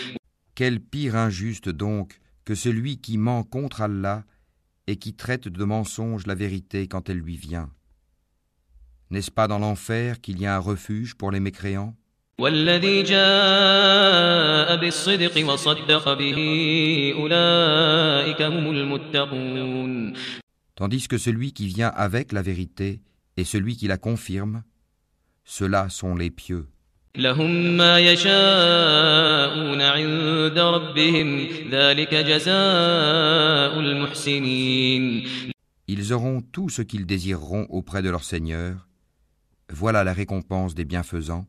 Quel 0.55 0.81
pire 0.81 1.17
injuste 1.17 1.71
donc 1.71 2.21
que 2.45 2.55
celui 2.55 2.99
qui 2.99 3.17
ment 3.17 3.43
contre 3.43 3.81
Allah 3.81 4.25
et 4.87 4.97
qui 4.97 5.15
traite 5.15 5.49
de 5.49 5.65
mensonge 5.65 6.27
la 6.27 6.35
vérité 6.35 6.89
quand 6.89 7.09
elle 7.09 7.21
lui 7.21 7.37
vient. 7.37 7.71
N'est-ce 9.11 9.31
pas 9.31 9.49
dans 9.49 9.59
l'enfer 9.59 10.21
qu'il 10.21 10.41
y 10.41 10.47
a 10.47 10.57
un 10.57 10.59
refuge 10.59 11.15
pour 11.15 11.31
les 11.31 11.41
mécréants 11.41 11.95
والذي 12.39 13.03
جاء 13.03 14.77
بالصدق 14.77 15.49
وصدق 15.53 16.13
به 16.13 16.39
أولئك 17.19 18.43
هم 18.43 18.71
المتقون 18.71 20.13
Tandis 20.77 21.09
que 21.09 21.19
celui 21.19 21.53
qui 21.53 21.67
vient 21.67 21.89
avec 21.89 22.31
la 22.31 22.43
vérité 22.43 23.01
et 23.37 23.43
celui 23.43 23.77
qui 23.77 23.89
la 23.89 23.99
confirme, 23.99 24.63
ceux-là 25.45 25.89
sont 25.89 26.15
les 26.15 26.31
pieux. 26.31 26.67
لهم 27.17 27.77
ما 27.77 27.99
يشاءون 27.99 29.83
عند 29.83 30.59
ربهم 30.59 31.49
ذلك 31.71 32.15
جزاء 32.15 33.81
المحسنين 33.81 35.25
Ils 35.89 36.13
auront 36.13 36.43
tout 36.53 36.69
ce 36.69 36.83
qu'ils 36.83 37.07
désireront 37.07 37.67
auprès 37.71 38.03
de 38.03 38.11
leur 38.11 38.23
Seigneur. 38.23 38.87
voilà 39.76 40.04
la 40.04 40.14
récompense 40.14 40.76
des 40.76 40.86
bienfaisants. 40.86 41.48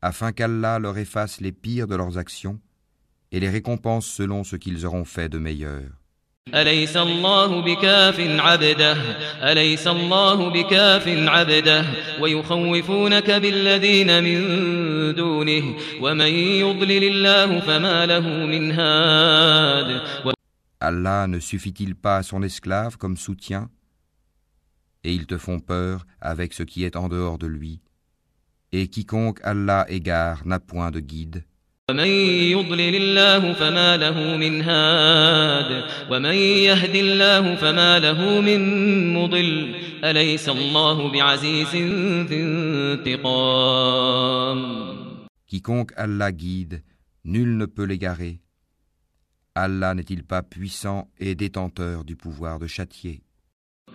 Afin 0.00 0.32
qu'Allah 0.32 0.78
leur 0.78 0.96
efface 0.96 1.40
les 1.42 1.52
pires 1.52 1.86
de 1.86 1.96
leurs 1.96 2.16
actions 2.16 2.58
et 3.30 3.40
les 3.40 3.50
récompense 3.50 4.06
selon 4.06 4.42
ce 4.42 4.56
qu'ils 4.56 4.86
auront 4.86 5.04
fait 5.04 5.28
de 5.28 5.36
meilleur. 5.36 6.01
أليس 6.53 6.97
الله 6.97 7.61
بكاف 7.61 8.19
عبده 8.19 8.97
أليس 9.51 9.87
الله 9.87 10.49
بكاف 10.49 11.07
عبده 11.07 11.85
ويخوفونك 12.19 13.31
بالذين 13.31 14.23
من 14.23 14.39
دونه 15.15 15.75
ومن 16.01 16.33
يضلل 16.63 17.03
الله 17.03 17.59
فما 17.59 18.05
له 18.05 18.27
من 18.45 18.71
هاد 18.71 20.01
Allah 20.79 21.25
ne 21.27 21.39
suffit-il 21.39 21.95
pas 21.95 22.17
à 22.17 22.23
son 22.23 22.43
esclave 22.43 22.97
comme 22.97 23.17
soutien 23.17 23.69
Et 25.03 25.11
ils 25.11 25.25
te 25.25 25.37
font 25.37 25.59
peur 25.59 26.05
avec 26.21 26.53
ce 26.53 26.61
qui 26.61 26.83
est 26.83 26.95
en 26.95 27.09
dehors 27.09 27.39
de 27.39 27.47
lui. 27.47 27.81
Et 28.71 28.87
quiconque 28.87 29.39
Allah 29.43 29.85
égare 29.89 30.45
n'a 30.45 30.59
point 30.59 30.91
de 30.91 30.99
guide. 30.99 31.43
ومن 31.92 32.06
يضلل 32.56 32.94
الله 32.96 33.52
فما 33.52 33.96
له 33.96 34.36
من 34.36 34.62
هاد 34.62 35.84
ومن 36.10 36.34
يهد 36.68 36.94
الله 36.94 37.54
فما 37.54 37.98
له 37.98 38.40
من 38.40 38.60
مضل 39.14 39.74
أليس 40.04 40.48
الله 40.48 41.12
بعزيز 41.12 41.76
ذي 42.28 42.42
انتقام 43.12 44.82
Quiconque 45.52 45.92
Allah 45.96 46.32
guide, 46.32 46.80
nul 47.26 47.58
ne 47.58 47.66
peut 47.66 47.84
l'égarer. 47.84 48.40
Allah 49.54 49.92
n'est-il 49.94 50.24
pas 50.24 50.42
puissant 50.42 51.08
et 51.20 51.34
détenteur 51.34 52.04
du 52.04 52.16
pouvoir 52.16 52.58
de 52.58 52.66
châtier 52.66 53.20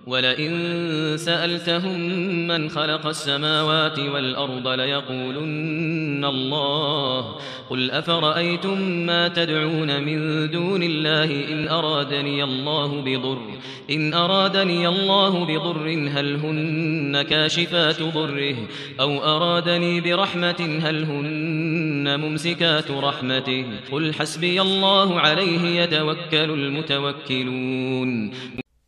ولئن 0.07 1.17
سألتهم 1.17 1.99
من 2.47 2.69
خلق 2.69 3.05
السماوات 3.07 3.99
والأرض 3.99 4.67
ليقولن 4.67 5.96
الله 6.25 7.35
قل 7.69 7.91
أفرأيتم 7.91 8.81
ما 8.81 9.27
تدعون 9.27 10.03
من 10.03 10.49
دون 10.51 10.83
الله 10.83 11.53
إن 11.53 11.67
أرادني 11.67 12.43
الله 12.43 13.01
بضر 13.01 13.41
إن 13.89 14.13
أرادني 14.13 14.87
الله 14.87 15.45
بضر 15.45 15.87
هل 15.87 16.35
هن 16.35 17.21
كاشفات 17.21 18.01
ضره 18.01 18.55
أو 18.99 19.23
أرادني 19.23 20.01
برحمة 20.01 20.79
هل 20.83 21.03
هن 21.03 22.19
ممسكات 22.19 22.91
رحمته 22.91 23.65
قل 23.91 24.13
حسبي 24.13 24.61
الله 24.61 25.19
عليه 25.19 25.81
يتوكل 25.81 26.49
المتوكلون 26.51 28.31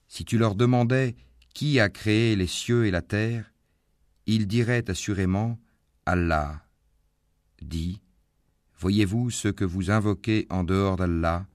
Si 0.08 0.26
tu 0.26 0.38
leur 0.38 0.56
demandais 0.56 1.16
qui 1.54 1.80
a 1.80 1.88
créé 1.88 2.36
les 2.36 2.48
cieux 2.48 2.86
et 2.88 2.92
la 2.92 3.02
terre, 3.02 3.52
ils 4.26 4.48
diraient 4.48 4.90
assurément 4.90 5.58
Allah. 6.06 6.62
Dis, 7.70 8.02
voyez-vous 8.80 9.30
ce 9.30 9.48
que 9.48 9.64
vous 9.64 9.92
invoquez 9.92 10.48
en 10.50 10.64
dehors 10.64 10.96
d'Allah? 10.96 11.46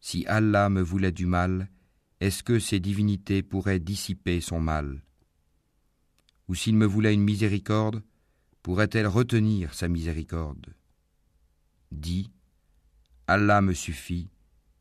Si 0.00 0.26
Allah 0.26 0.68
me 0.68 0.82
voulait 0.82 1.12
du 1.12 1.24
mal, 1.24 1.70
est-ce 2.18 2.42
que 2.42 2.58
ces 2.58 2.80
divinités 2.80 3.44
pourraient 3.44 3.78
dissiper 3.78 4.40
son 4.40 4.58
mal? 4.58 5.04
Ou 6.48 6.56
s'il 6.56 6.74
me 6.74 6.84
voulait 6.84 7.14
une 7.14 7.22
miséricorde, 7.22 8.02
pourrait-elle 8.64 9.06
retenir 9.06 9.72
sa 9.72 9.86
miséricorde? 9.86 10.74
Dis, 11.92 12.32
Allah 13.28 13.60
me 13.60 13.72
suffit, 13.72 14.30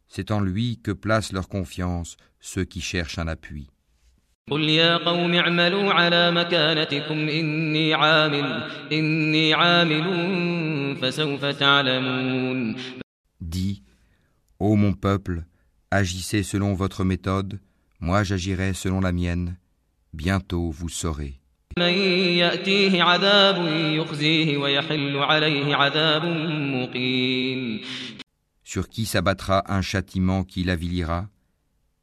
c'est 0.07 0.31
en 0.31 0.39
lui 0.39 0.79
que 0.81 0.89
placent 0.89 1.31
leur 1.31 1.47
confiance 1.47 2.17
ceux 2.39 2.65
qui 2.65 2.81
cherchent 2.81 3.19
un 3.19 3.27
appui. 3.27 3.69
قل 4.50 4.60
يا 4.60 4.96
قوم 4.96 5.34
اعملوا 5.34 5.92
على 5.92 6.30
مكانتكم 6.30 7.28
إني 7.28 7.94
عامل 7.94 8.70
إني 8.92 9.54
عامل 9.54 10.96
فسوف 11.02 11.44
تعلمون 11.44 12.76
Dis, 13.40 13.82
Ô 14.58 14.76
mon 14.76 14.92
peuple, 14.94 15.44
agissez 15.90 16.42
selon 16.42 16.74
votre 16.74 17.04
méthode, 17.04 17.60
moi 18.00 18.22
j'agirai 18.22 18.72
selon 18.74 19.00
la 19.00 19.12
mienne, 19.12 19.56
bientôt 20.12 20.70
vous 20.70 20.88
saurez. 20.88 21.40
من 21.78 21.92
يأتيه 22.38 23.02
عذاب 23.02 23.66
يخزيه 23.68 24.56
ويحل 24.56 25.16
عليه 25.16 25.74
عذاب 25.76 26.24
مقيم 26.74 27.80
Sur 28.64 28.88
qui 28.88 29.04
s'abattra 29.06 29.64
un 29.68 29.82
châtiment 29.82 30.42
qui 30.44 30.64
l'avilira, 30.64 31.28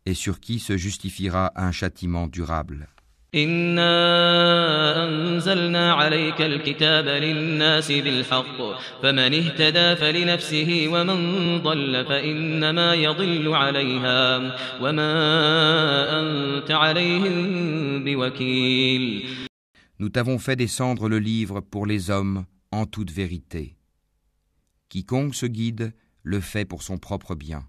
et 0.05 0.13
sur 0.13 0.39
qui 0.39 0.59
se 0.59 0.77
justifiera 0.77 1.51
un 1.55 1.71
châtiment 1.71 2.27
durable. 2.27 2.87
إنا 3.35 5.07
أنزلنا 5.07 5.93
عليك 5.93 6.41
الكتاب 6.41 7.07
للناس 7.07 7.91
بالحق 7.91 8.57
فمن 9.03 9.33
اهتدى 9.33 9.95
فلنفسه 9.95 10.87
ومن 10.87 11.57
ضل 11.61 12.05
فإنما 12.05 12.93
يضل 12.93 13.53
عليها 13.53 14.37
وما 14.81 15.13
أنت 16.19 16.71
عليهم 16.71 18.03
بوكيل 18.03 19.23
Nous 19.99 20.09
t'avons 20.09 20.39
fait 20.39 20.57
descendre 20.57 21.07
le 21.07 21.19
livre 21.19 21.61
pour 21.61 21.85
les 21.85 22.09
hommes 22.09 22.45
en 22.71 22.85
toute 22.85 23.11
vérité. 23.11 23.77
Quiconque 24.89 25.35
se 25.35 25.45
guide 25.45 25.93
le 26.23 26.41
fait 26.41 26.65
pour 26.65 26.81
son 26.83 26.97
propre 26.97 27.35
bien. 27.35 27.63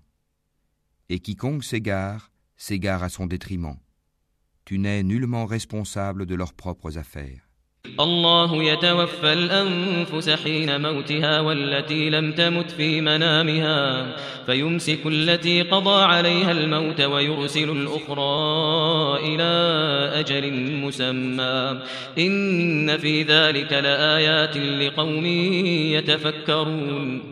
Et 1.08 1.20
quiconque 1.20 1.64
s'égare, 1.64 2.30
s'égare 2.56 3.02
à 3.02 3.08
son 3.08 3.26
détriment. 3.26 3.76
Tu 4.64 4.78
n'es 4.78 5.02
nullement 5.02 5.46
responsable 5.46 6.26
de 6.26 6.34
leurs 6.34 6.54
propres 6.54 6.98
affaires. 6.98 7.48
الله 8.00 8.62
يتوفى 8.62 9.32
الأنفس 9.32 10.30
حين 10.30 10.80
موتها 10.82 11.40
والتي 11.40 12.10
لم 12.10 12.32
تمت 12.32 12.70
في 12.70 13.00
منامها 13.00 14.16
فيمسك 14.46 15.06
التي 15.06 15.62
قضى 15.62 16.02
عليها 16.02 16.52
الموت 16.52 17.00
ويرسل 17.00 17.70
الأخرى 17.70 19.18
إلى 19.20 19.50
أجل 20.20 20.76
مسمى 20.76 21.82
إن 22.18 22.98
في 22.98 23.22
ذلك 23.22 23.72
لآيات 23.72 24.56
لقوم 24.56 25.26
يتفكرون 25.96 27.22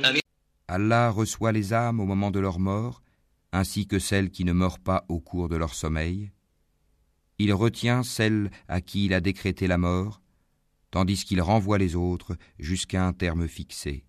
Allah 0.69 1.11
reçoit 1.11 1.53
les 1.53 1.73
âmes 1.73 1.99
au 2.01 2.07
moment 2.07 2.31
de 2.31 2.39
leur 2.39 2.61
mort, 2.61 3.03
ainsi 3.55 3.87
que 3.87 3.99
celles 3.99 4.31
qui 4.31 4.45
ne 4.45 4.53
meurent 4.53 4.79
pas 4.79 5.05
au 5.09 5.21
cours 5.21 5.49
de 5.49 5.57
leur 5.57 5.75
sommeil. 5.75 6.31
Il 7.39 7.53
retient 7.53 8.03
celles 8.03 8.51
à 8.69 8.81
qui 8.81 9.07
il 9.07 9.15
a 9.15 9.21
décrété 9.21 9.67
la 9.67 9.79
mort, 9.79 10.21
tandis 10.91 11.25
qu'il 11.25 11.41
renvoie 11.41 11.79
les 11.79 11.97
autres 11.97 12.37
jusqu'à 12.59 13.07
un 13.07 13.13
terme 13.13 13.49
fixé. 13.49 14.05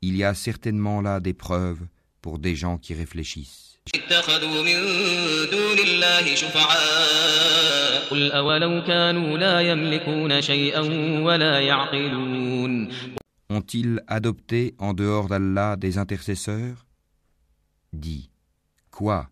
Il 0.00 0.16
y 0.16 0.24
a 0.24 0.34
certainement 0.34 1.00
là 1.00 1.20
des 1.20 1.34
preuves 1.34 1.86
pour 2.20 2.38
des 2.38 2.56
gens 2.56 2.78
qui 2.78 2.94
réfléchissent. 2.94 3.68
اتخذوا 3.94 4.62
من 4.62 4.78
دون 5.50 5.78
الله 5.78 6.34
شفعاء 6.34 8.08
قل 8.10 8.32
أولو 8.32 8.82
كانوا 8.84 9.38
لا 9.38 9.60
يملكون 9.60 10.42
شيئا 10.42 10.80
ولا 11.20 11.60
يعقلون 11.60 12.88
Ont-ils 13.50 14.00
adopté 14.06 14.74
en 14.78 14.94
dehors 14.94 15.28
d'Allah 15.28 15.76
des 15.76 15.98
intercesseurs 15.98 16.85
Dis, 17.96 18.30
quoi, 18.90 19.28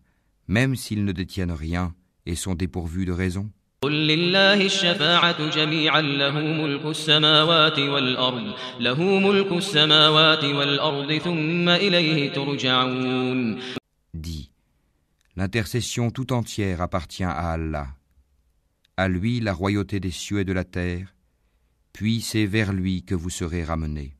même 0.47 0.75
s'ils 0.75 1.05
ne 1.05 1.11
détiennent 1.11 1.51
rien 1.51 1.95
et 2.25 2.35
sont 2.35 2.55
dépourvus 2.55 3.05
de 3.05 3.11
raison 3.11 3.49
قل 3.83 4.07
لله 4.07 4.65
الشفاعة 4.65 5.49
جميعا 5.49 6.01
له 6.01 6.39
ملك 6.39 6.85
السماوات 6.85 7.79
والأرض 7.79 8.53
له 8.79 9.19
ملك 9.19 9.51
السماوات 9.51 10.43
والأرض 10.43 11.17
ثم 11.17 11.69
إليه 11.69 12.33
ترجعون 12.33 13.59
Dis, 14.13 14.51
l'intercession 15.35 16.11
tout 16.11 16.31
entière 16.31 16.81
appartient 16.81 17.23
à 17.23 17.53
Allah. 17.53 17.87
À 18.97 19.07
lui 19.07 19.39
la 19.39 19.53
royauté 19.53 19.99
des 19.99 20.11
cieux 20.11 20.41
et 20.41 20.45
de 20.45 20.53
la 20.53 20.63
terre, 20.63 21.15
puis 21.91 22.21
c'est 22.21 22.45
vers 22.45 22.73
lui 22.73 23.01
que 23.01 23.15
vous 23.15 23.31
serez 23.31 23.63
ramenés. 23.63 24.15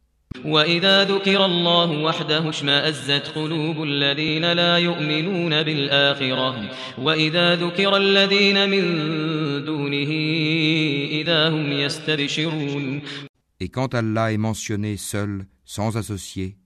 وإذا 0.45 1.04
ذكر 1.04 1.45
الله 1.45 2.04
وحده 2.04 2.50
اشمأزت 2.50 3.32
قلوب 3.36 3.84
الذين 3.84 4.54
لا 4.54 4.78
يؤمنون 4.78 5.63
بالآخرة 5.63 6.71
وإذا 6.97 7.56
ذكر 7.56 7.97
الذين 7.97 8.69
من 8.69 8.84
دونه 9.65 10.12
إذا 11.12 11.50
هم 11.50 11.71
يستبشرون 11.71 13.02
Et 13.60 13.69
quand 13.69 13.93
Allah 13.93 14.34
est 14.34 14.38
mentionné 14.38 14.97
seul, 14.97 15.45
sans 15.65 15.95
associé, 15.95 16.58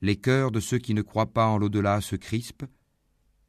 les 0.00 0.14
cœurs 0.14 0.52
de 0.52 0.60
ceux 0.60 0.78
qui 0.78 0.94
ne 0.94 1.02
croient 1.02 1.32
pas 1.32 1.46
en 1.46 1.58
l'au-delà 1.58 2.00
se 2.00 2.14
crispent, 2.14 2.66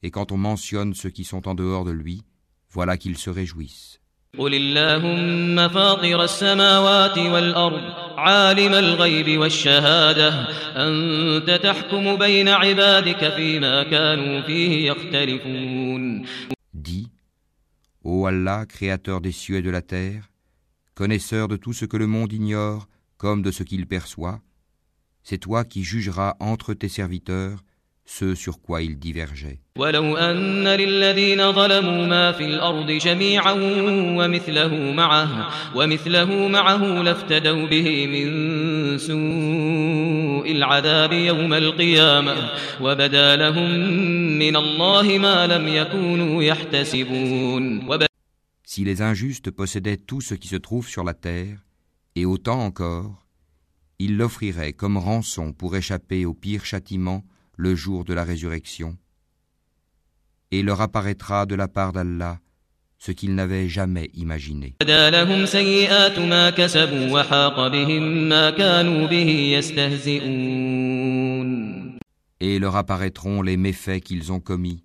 et 0.02 0.10
quand 0.10 0.32
on 0.32 0.38
mentionne 0.38 0.96
ceux 0.96 1.12
qui 1.12 1.24
sont 1.24 1.48
en 1.48 1.54
dehors 1.54 1.86
de 1.86 1.92
lui, 1.92 2.24
voilà 2.72 2.98
qu'ils 2.98 3.18
se 3.18 3.30
réjouissent. 3.30 4.00
قل 4.38 4.54
اللهم 4.54 5.68
فاطر 5.68 6.24
السماوات 6.24 7.18
والأرض 7.18 7.82
عالم 8.18 8.74
الغيب 8.74 9.40
والشهادة 9.40 10.30
أنت 10.76 11.60
تحكم 11.64 12.16
بين 12.16 12.48
عبادك 12.48 13.34
فيما 13.36 13.84
كانوا 13.84 14.42
فيه 14.42 14.92
يختلفون 14.92 16.26
Dis, 16.74 17.08
Ô 18.04 18.26
Allah, 18.28 18.66
créateur 18.66 19.20
des 19.20 19.34
cieux 19.34 19.58
et 19.58 19.62
de 19.62 19.70
la 19.70 19.82
terre, 19.82 20.30
connaisseur 20.96 21.48
de 21.48 21.58
tout 21.58 21.74
ce 21.74 21.86
que 21.86 21.98
le 21.98 22.08
monde 22.08 22.32
ignore 22.32 22.88
comme 23.18 23.42
de 23.42 23.52
ce 23.52 23.64
qu'il 23.64 23.88
perçoit, 23.88 24.40
c'est 25.24 25.40
toi 25.40 25.66
qui 25.66 25.84
jugeras 25.84 26.36
entre 26.40 26.74
tes 26.74 26.88
serviteurs 26.88 27.60
ce 28.06 28.34
sur 28.36 28.60
quoi 28.62 28.82
ils 28.82 28.98
divergeaient. 28.98 29.60
ولو 29.78 30.18
أن 30.18 30.68
للذين 30.68 31.52
ظلموا 31.52 32.06
ما 32.06 32.32
في 32.32 32.46
الأرض 32.46 32.92
جميعا 32.92 33.52
ومثله 34.18 34.92
معه 34.92 35.50
ومثله 35.76 36.48
معه 36.48 37.02
لافتدوا 37.02 37.68
به 37.68 38.08
من 38.08 38.98
سوء 38.98 40.52
العذاب 40.52 41.14
يوم 41.14 41.54
القيامة 41.54 42.50
وبدا 42.82 43.36
لهم 43.36 43.70
من 44.40 44.56
الله 44.56 45.18
ما 45.18 45.48
لم 45.48 45.68
يكونوا 45.68 46.44
يحتسبون 46.44 47.88
وب- 47.90 48.06
Si 48.64 48.84
les 48.84 49.02
injustes 49.02 49.50
possédaient 49.52 49.98
tout 49.98 50.22
ce 50.22 50.36
qui 50.36 50.48
se 50.48 50.56
trouve 50.56 50.88
sur 50.88 51.04
la 51.04 51.14
terre, 51.14 51.58
et 52.16 52.26
autant 52.26 52.60
encore, 52.70 53.26
ils 54.00 54.16
l'offriraient 54.18 54.74
comme 54.74 54.98
rançon 54.98 55.54
pour 55.54 55.76
échapper 55.76 56.26
au 56.26 56.34
pire 56.34 56.66
châtiment 56.66 57.24
le 57.57 57.75
jour 57.75 58.05
de 58.05 58.15
la 58.15 58.25
résurrection, 58.25 58.97
et 60.51 60.63
leur 60.63 60.81
apparaîtra 60.81 61.47
de 61.47 61.55
la 61.55 61.69
part 61.69 61.93
d'Allah 61.93 62.39
ce 62.99 63.13
qu'ils 63.13 63.35
n'avaient 63.35 63.69
jamais 63.69 64.11
imaginé. 64.15 64.77
Et 72.41 72.59
leur 72.59 72.77
apparaîtront 72.77 73.43
les 73.43 73.57
méfaits 73.57 74.01
qu'ils 74.01 74.33
ont 74.33 74.41
commis, 74.41 74.85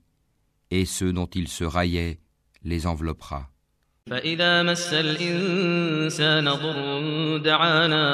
et 0.69 0.85
ceux 0.85 1.13
dont 1.13 1.27
ils 1.27 1.47
se 1.47 1.63
raillaient 1.63 2.19
les 2.63 2.87
enveloppera. 2.87 3.49
فإذا 4.10 4.62
مس 4.62 4.92
الإنسان 4.92 6.44
ضر 6.44 7.38
دعانا 7.38 8.06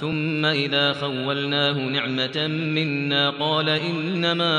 ثم 0.00 0.44
إذا 0.44 0.92
خولناه 0.92 1.72
نعمة 1.72 2.46
منا 2.48 3.30
قال 3.30 3.68
إنما 3.68 4.54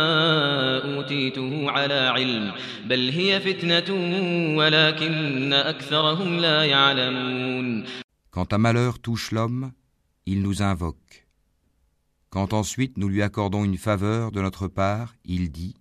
أوتيته 0.84 1.72
على 1.72 1.94
علم 1.94 2.52
بل 2.86 3.10
هي 3.10 3.40
فتنة 3.40 3.90
ولكن 4.58 5.54
أكثرهم 5.54 6.40
لا 6.40 6.64
يعلمون 6.66 7.86
Quand 8.32 8.52
un 8.52 8.58
malheur 8.58 9.00
touche 9.00 9.32
l'homme, 9.32 9.72
il 10.26 10.42
nous 10.42 10.62
invoque. 10.62 11.26
Quand 12.30 12.52
ensuite 12.52 12.98
nous 12.98 13.08
lui 13.08 13.22
accordons 13.22 13.64
une 13.64 13.78
faveur 13.78 14.34
de 14.34 14.42
notre 14.42 14.68
part, 14.68 15.16
il 15.24 15.52
dit 15.52 15.76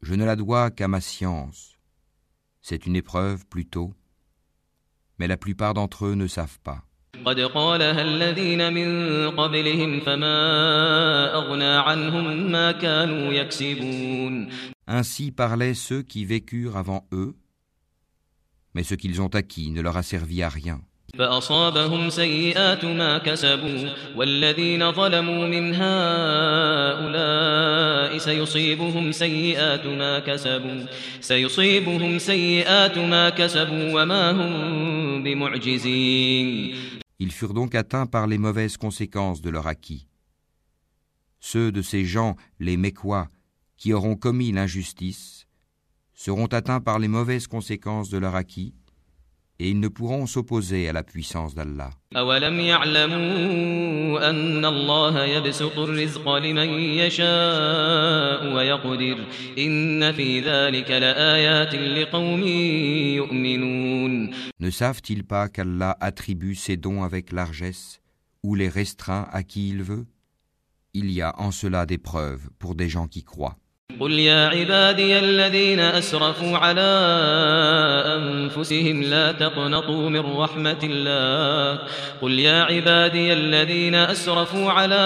Je 0.00 0.14
ne 0.14 0.24
la 0.24 0.36
dois 0.36 0.70
qu'à 0.70 0.88
ma 0.88 1.02
science. 1.02 1.71
C'est 2.62 2.86
une 2.86 2.96
épreuve 2.96 3.46
plutôt, 3.46 3.94
mais 5.18 5.26
la 5.26 5.36
plupart 5.36 5.74
d'entre 5.74 6.06
eux 6.06 6.14
ne 6.14 6.26
savent 6.26 6.60
pas. 6.62 6.84
قد 7.24 7.40
قالها 7.40 8.02
الذين 8.02 8.72
من 8.72 9.30
قبلهم 9.30 10.00
فما 10.00 11.34
أغنى 11.34 11.64
عنهم 11.64 12.50
ما 12.50 12.72
كانوا 12.72 13.32
يكسبون 13.32 14.48
Ainsi 14.86 15.30
parlaient 15.32 15.74
ceux 15.74 16.02
qui 16.02 16.24
vécurent 16.24 16.76
avant 16.76 17.06
eux, 17.12 17.36
mais 18.74 18.82
ce 18.82 18.94
qu'ils 18.94 19.20
ont 19.20 19.28
acquis 19.28 19.70
ne 19.70 19.82
leur 19.82 19.96
a 19.96 20.02
servi 20.02 20.42
à 20.42 20.48
rien. 20.48 20.80
فأصابهم 21.18 22.10
سيئات 22.10 22.84
ما 22.84 23.18
كسبوا 23.18 23.88
والذين 24.16 24.92
ظلموا 24.92 25.46
من 25.46 25.74
هؤلاء 25.74 27.38
سيصيبهم 28.18 29.12
سيئات 29.12 29.86
ما 29.86 30.18
كسبوا 30.18 30.86
سيصيبهم 31.20 32.18
سيئات 32.18 32.98
ما 32.98 33.30
كسبوا 33.30 34.02
وما 34.02 34.30
هم 34.30 35.22
بمعجزين 35.22 36.74
Ils 37.20 37.32
furent 37.32 37.54
donc 37.54 37.74
atteints 37.74 38.06
par 38.06 38.28
les 38.28 38.38
mauvaises 38.38 38.76
conséquences 38.76 39.42
de 39.42 39.50
leur 39.50 39.66
acquis. 39.66 40.06
Ceux 41.40 41.72
de 41.72 41.82
ces 41.82 42.04
gens, 42.04 42.36
les 42.60 42.76
Mécois, 42.76 43.26
qui 43.76 43.92
auront 43.92 44.14
commis 44.14 44.52
l'injustice, 44.52 45.48
seront 46.14 46.46
atteints 46.46 46.80
par 46.80 47.00
les 47.00 47.08
mauvaises 47.08 47.48
conséquences 47.48 48.08
de 48.08 48.18
leur 48.18 48.36
acquis, 48.36 48.72
et 49.60 49.70
ils 49.70 49.80
ne 49.80 49.88
pourront 49.88 50.26
s'opposer 50.26 50.88
à 50.88 50.92
la 50.92 51.02
puissance 51.02 51.54
d'Allah. 51.54 51.90
أولم 52.16 52.60
يعلموا 52.60 54.30
أن 54.30 54.64
الله 54.64 55.24
يبسط 55.24 55.78
الرزق 55.78 56.36
لمن 56.36 56.68
يشاء 56.78 58.54
ويقدر 58.54 59.18
إن 59.58 60.12
في 60.12 60.40
ذلك 60.40 60.90
لآيات 60.90 61.74
لقوم 61.74 62.42
يؤمنون 63.16 64.30
Ne 64.60 64.70
savent-ils 64.70 65.24
pas 65.24 65.48
qu'Allah 65.48 65.96
attribue 66.00 66.54
ses 66.54 66.76
dons 66.76 67.02
avec 67.02 67.32
largesse, 67.32 68.00
ou 68.42 68.54
les 68.54 68.68
restreint 68.68 69.28
à 69.32 69.42
qui 69.42 69.68
il 69.68 69.82
veut 69.82 70.06
Il 70.94 71.10
y 71.10 71.20
a 71.20 71.34
en 71.38 71.50
cela 71.50 71.84
des 71.84 71.98
preuves 71.98 72.48
pour 72.58 72.74
des 72.74 72.88
gens 72.88 73.08
qui 73.08 73.22
croient. 73.24 73.56
قل 73.99 74.11
يا 74.11 74.47
عبادي 74.47 75.19
الذين 75.19 75.79
أسرفوا 75.79 76.57
على 76.57 76.91
أنفسهم 78.17 79.03
لا 79.03 79.31
تقنطوا 79.31 80.09
من 80.09 80.19
رحمة 80.19 80.79
الله 80.83 81.79
قل 82.21 82.39
يا 82.39 82.63
عبادي 82.63 83.33
الذين 83.33 83.95
أسرفوا 83.95 84.71
على 84.71 85.03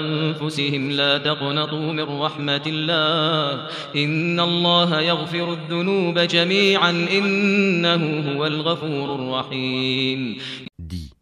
أنفسهم 0.00 0.90
لا 0.90 1.18
تقنطوا 1.18 1.92
من 1.92 2.02
رحمة 2.20 2.62
الله 2.66 3.68
إن 3.96 4.40
الله 4.40 5.00
يغفر 5.00 5.52
الذنوب 5.52 6.18
جميعا 6.18 6.90
إنه 6.90 8.32
هو 8.32 8.46
الغفور 8.46 9.14
الرحيم 9.14 10.36
Dis, 10.78 11.12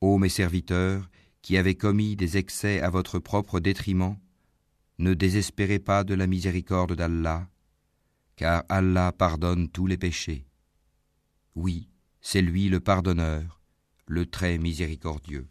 Ô 0.00 0.18
mes 0.18 0.28
serviteurs, 0.28 1.02
qui 1.42 1.56
avez 1.56 1.74
commis 1.74 2.16
des 2.16 2.36
excès 2.38 2.80
à 2.80 2.88
votre 2.90 3.18
propre 3.18 3.60
détriment, 3.60 4.16
ne 4.98 5.14
désespérez 5.14 5.78
pas 5.78 6.04
de 6.04 6.14
la 6.14 6.26
miséricorde 6.26 6.94
d'Allah, 6.94 7.48
car 8.36 8.64
Allah 8.68 9.12
pardonne 9.12 9.68
tous 9.68 9.86
les 9.86 9.96
péchés. 9.96 10.46
Oui, 11.54 11.88
c'est 12.20 12.42
lui 12.42 12.68
le 12.68 12.80
pardonneur, 12.80 13.60
le 14.06 14.26
très 14.26 14.58
miséricordieux. 14.58 15.46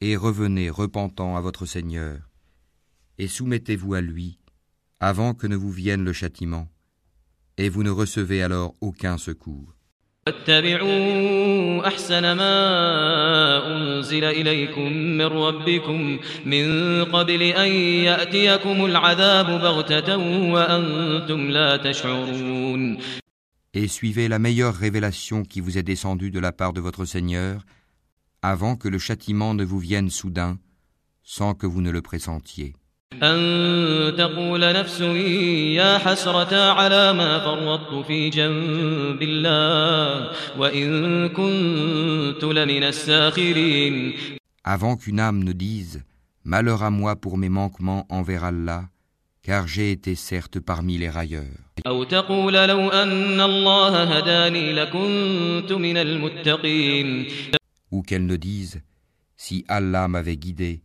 Et 0.00 0.16
revenez 0.16 0.70
repentant 0.70 1.36
à 1.36 1.40
votre 1.40 1.66
Seigneur, 1.66 2.18
et 3.18 3.28
soumettez-vous 3.28 3.94
à 3.94 4.00
lui, 4.00 4.38
avant 5.00 5.34
que 5.34 5.46
ne 5.46 5.56
vous 5.56 5.70
vienne 5.70 6.04
le 6.04 6.12
châtiment 6.12 6.68
et 7.57 7.69
vous 7.69 7.83
ne 7.83 7.89
recevez 7.89 8.41
alors 8.43 8.75
aucun 8.81 9.17
secours. 9.17 9.73
واتبعوا 10.27 11.87
أحسن 11.87 12.31
ما 12.31 12.55
أنزل 13.67 14.23
إليكم 14.23 14.91
من 14.93 15.25
ربكم 15.25 16.19
من 16.45 16.65
قبل 17.05 17.41
أن 17.41 17.71
يأتيكم 18.03 18.85
العذاب 18.85 19.45
بغتة 19.45 20.17
وأنتم 20.51 21.49
لا 21.49 21.77
تشعرون 21.77 22.97
Et 23.73 23.87
suivez 23.87 24.27
la 24.27 24.39
meilleure 24.39 24.73
révélation 24.73 25.43
qui 25.43 25.61
vous 25.61 25.77
est 25.77 25.83
descendue 25.83 26.31
de 26.31 26.39
la 26.39 26.51
part 26.51 26.73
de 26.73 26.81
votre 26.81 27.05
Seigneur, 27.05 27.63
avant 28.41 28.75
que 28.75 28.87
le 28.87 28.97
châtiment 28.97 29.53
ne 29.53 29.63
vous 29.63 29.79
vienne 29.79 30.09
soudain, 30.09 30.57
sans 31.23 31.53
que 31.53 31.67
vous 31.67 31.81
ne 31.81 31.91
le 31.91 32.01
pressentiez. 32.01 32.73
أن 33.23 34.15
تقول 34.17 34.73
نفس 34.73 35.01
يا 35.79 35.97
حسرة 35.97 36.71
على 36.71 37.13
ما 37.13 37.39
فرطت 37.39 38.05
في 38.07 38.29
جنب 38.29 39.21
الله 39.21 40.31
وإن 40.57 41.29
كنت 41.29 42.43
لمن 42.43 42.83
الساخرين 42.83 44.13
Avant 44.63 44.97
qu'une 44.97 45.19
âme 45.19 45.43
ne 45.43 45.53
dise 45.53 46.03
Malheur 46.43 46.83
à 46.83 46.89
moi 46.89 47.15
pour 47.15 47.37
mes 47.37 47.49
manquements 47.49 48.05
envers 48.09 48.43
Allah, 48.43 48.83
car 49.41 49.67
j'ai 49.67 49.91
été 49.91 50.13
certes 50.15 50.59
parmi 50.59 50.97
les 50.97 51.09
railleurs. 51.09 51.57
أو 51.87 52.03
تقول 52.03 52.53
لو 52.53 52.89
أن 52.89 53.41
الله 53.41 54.03
هداني 54.03 54.73
لكنت 54.73 55.71
من 55.71 55.97
المتقين 55.97 57.27
Ou 57.91 58.01
qu'elle 58.01 58.25
ne 58.25 58.35
dise 58.35 58.81
Si 59.37 59.63
Allah 59.67 60.07
m'avait 60.07 60.35
guidé, 60.37 60.81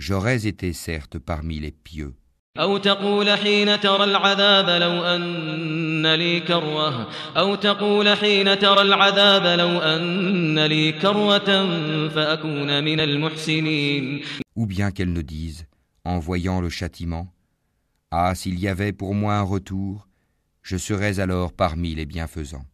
j'aurais 0.00 0.46
été 0.46 0.72
certes 0.72 1.18
parmi 1.18 1.60
les 1.60 1.72
pieux. 1.72 2.14
أو 2.58 2.78
تقول 2.78 3.30
حين 3.30 3.80
ترى 3.80 4.04
العذاب 4.04 4.68
لو 4.82 5.04
أن 5.04 6.14
لي 6.14 6.40
كروة 6.40 7.08
أو 7.36 7.54
تقول 7.54 8.16
حين 8.16 8.58
ترى 8.58 8.82
العذاب 8.82 9.58
لو 9.58 9.78
أن 9.78 10.58
لي 10.66 10.92
كروة 10.92 11.44
فأكون 12.08 12.84
من 12.84 13.00
المحسنين 13.00 14.22
Ou 14.56 14.66
bien 14.66 14.90
qu'elle 14.90 15.12
ne 15.12 15.20
dise, 15.22 15.66
en 16.04 16.18
voyant 16.18 16.60
le 16.62 16.70
châtiment, 16.70 17.26
Ah, 18.10 18.34
s'il 18.34 18.58
y 18.58 18.68
avait 18.68 18.92
pour 18.92 19.14
moi 19.14 19.34
un 19.34 19.42
retour, 19.42 20.08
je 20.62 20.76
serais 20.78 21.20
alors 21.20 21.52
parmi 21.52 21.94
les 21.94 22.06
bienfaisants. 22.06 22.64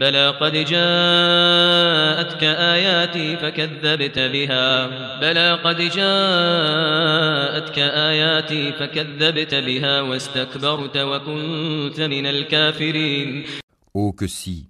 بلى 0.00 0.28
قد 0.28 0.52
جاءتك 0.52 2.44
آياتي 2.44 3.36
فكذبت 3.36 4.18
بها 4.18 4.86
بلى 5.20 5.52
قد 5.52 5.76
جاءتك 5.76 7.78
آياتي 7.78 8.72
فكذبت 8.72 9.54
بها 9.54 10.00
واستكبرت 10.00 10.96
وكنت 10.96 12.00
من 12.00 12.26
الكافرين 12.26 13.44
Oh 13.92 14.12
que 14.12 14.28
si 14.28 14.68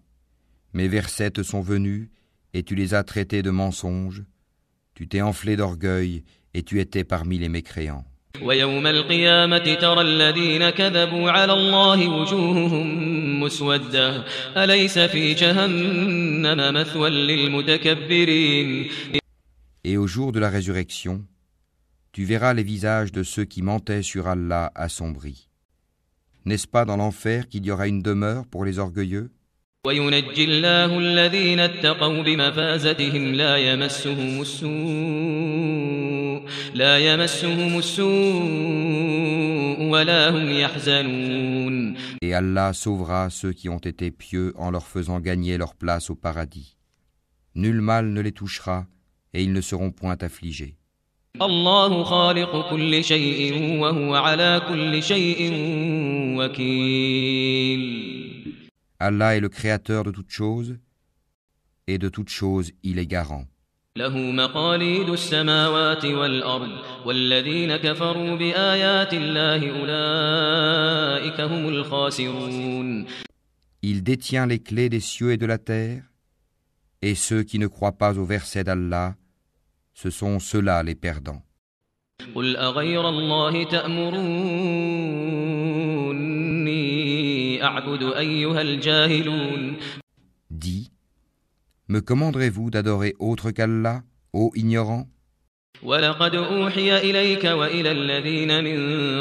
Mes 0.73 0.89
versets 0.89 1.33
te 1.33 1.43
sont 1.43 1.61
venus, 1.61 2.09
et 2.55 2.63
tu 2.63 2.75
les 2.75 2.95
as 2.95 3.05
traités 3.05 3.43
de 3.43 3.51
mensonges, 3.51 4.23
tu 4.95 5.09
t'es 5.09 5.21
enflé 5.21 5.57
d'orgueil, 5.57 6.25
et 6.55 6.63
tu 6.63 6.81
étais 6.81 7.05
parmi 7.05 7.39
les 7.39 7.49
mécréants. 7.49 8.05
ويوم 8.43 8.87
القيامة 8.87 9.75
ترى 9.75 10.01
الذين 10.01 10.71
كذبوا 10.71 11.31
على 11.31 11.53
الله 11.53 12.09
وجوههم 12.09 13.41
مسودة 13.41 14.25
أليس 14.57 14.99
في 14.99 15.35
جهنم 15.35 16.75
مثوى 16.75 17.11
للمتكبرين 17.11 18.89
Et 19.83 19.97
au 19.97 20.07
jour 20.07 20.31
de 20.33 20.39
la 20.39 20.51
résurrection, 20.51 21.25
tu 22.13 22.25
verras 22.25 22.53
les 22.53 22.63
visages 22.63 23.13
de 23.13 23.23
ceux 23.23 23.45
qui 23.47 23.63
mentaient 23.63 24.03
sur 24.03 24.29
Allah 24.29 24.71
assombris. 24.75 25.49
N'est-ce 26.45 26.67
pas 26.67 26.85
dans 26.85 26.99
l'enfer 26.99 27.49
qu'il 27.49 27.65
y 27.65 27.71
aura 27.71 27.89
une 27.89 28.03
demeure 28.03 28.47
pour 28.47 28.65
les 28.65 28.79
orgueilleux 28.79 29.31
وينجي 29.87 30.45
الله 30.45 30.99
الذين 30.99 31.61
اتقوا 31.61 32.23
بمفازتهم 32.23 33.35
لا 33.35 33.57
يمسهم 33.57 34.41
السوء 34.41 34.71
لا 36.75 36.99
يمسهم 36.99 37.79
السوء 37.79 38.11
ولا 39.91 40.31
هم 40.31 40.51
يحزنون 40.51 41.97
Et 42.23 42.35
Allah 42.35 42.73
sauvera 42.73 43.31
ceux 43.31 43.53
qui 43.53 43.69
ont 43.69 43.79
été 43.79 44.11
pieux 44.11 44.53
en 44.57 44.71
leur 44.71 44.87
faisant 44.87 45.21
gagner 45.21 45.57
leur 45.59 45.75
place 45.75 46.11
au 46.11 46.15
paradis. 46.15 46.77
Nul 47.55 47.81
mal 47.81 48.07
ne 48.13 48.21
les 48.21 48.33
touchera, 48.33 48.87
et 49.35 49.43
ils 49.43 49.53
ne 49.53 49.61
seront 49.61 49.91
point 49.91 50.17
affligés. 50.21 50.77
الله 51.41 52.05
خالق 52.05 52.71
كل 52.71 53.05
شيء 53.05 53.79
وهو 53.81 54.15
على 54.15 54.63
كل 54.69 55.03
شيء 55.03 55.53
وكيل 56.39 58.11
Allah 59.03 59.35
est 59.35 59.41
le 59.41 59.49
créateur 59.49 60.05
de 60.05 60.11
toutes 60.11 60.31
choses, 60.31 60.77
et 61.87 61.97
de 61.99 62.09
toutes 62.11 62.29
choses 62.29 62.73
il 62.83 62.99
est 62.99 63.07
garant. 63.07 63.47
له 63.98 64.18
مقاليد 64.18 65.10
السماوات 65.10 66.06
والأرض 66.06 66.72
والذين 67.06 67.76
كفروا 67.78 68.36
بآيات 68.36 69.14
الله 69.14 69.70
أولئك 69.70 71.42
هم 71.42 71.68
الخاسرون 71.70 73.06
Il 73.82 74.04
détient 74.04 74.48
les 74.48 74.60
clés 74.60 74.90
des 74.90 75.00
cieux 75.00 75.32
et 75.32 75.38
de 75.38 75.46
la 75.46 75.58
terre, 75.58 76.04
et 77.02 77.16
ceux 77.16 77.44
qui 77.44 77.58
ne 77.58 77.68
croient 77.68 77.98
pas 77.98 78.20
au 78.20 78.26
verset 78.26 78.66
d'Allah, 78.66 79.16
ce 79.94 80.10
sont 80.10 80.40
ceux-là 80.40 80.84
les 80.84 80.96
perdants. 80.96 81.42
قل 82.36 82.58
أغير 82.58 83.10
الله 83.10 83.64
تأمروني 83.64 84.24
أعبد 87.64 88.04
أيها 88.04 88.62
الجاهلون 88.62 89.78
me 91.89 92.01
commanderez-vous 92.01 92.71
d'adorer 92.71 93.15
autre 93.19 93.51
qu'Allah, 93.51 94.03
ô 94.33 94.53
ignorants 94.55 95.07
ولقد 95.83 96.35
أوحي 96.35 96.99
إليك 96.99 97.45
وإلى 97.45 97.91
الذين 97.91 98.65
من 98.65 98.79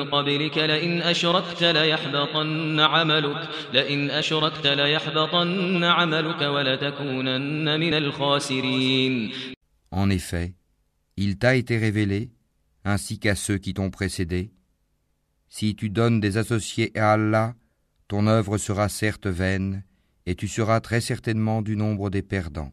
قبلك 0.10 0.58
لئن 0.58 1.02
أشركت 1.02 1.64
ليحبطن 1.64 2.80
عملك 2.80 3.50
لئن 3.74 4.10
أشركت 4.10 4.68
ليحبطن 4.68 5.84
عملك 5.84 6.42
ولتكونن 6.42 7.80
من 7.80 7.94
الخاسرين 7.94 9.32
En 9.92 10.10
effet, 10.10 10.54
il 11.18 11.38
t'a 11.38 11.56
été 11.56 11.78
révélé, 11.78 12.30
ainsi 12.86 13.20
qu'à 13.20 13.36
ceux 13.36 13.58
qui 13.58 13.74
t'ont 13.74 13.90
précédé. 13.90 14.52
Si 15.48 15.76
tu 15.76 15.90
donnes 15.90 16.20
des 16.20 16.38
associés 16.38 16.92
à 16.96 17.14
Allah, 17.14 17.56
ton 18.08 18.28
œuvre 18.28 18.58
sera 18.58 18.88
certes 18.88 19.28
vaine, 19.28 19.84
et 20.27 20.35
tu 20.35 20.49
seras 20.49 20.81
très 20.81 21.01
certainement 21.01 21.63
du 21.63 21.77
nombre 21.77 22.11
des 22.11 22.23
perdants. 22.23 22.73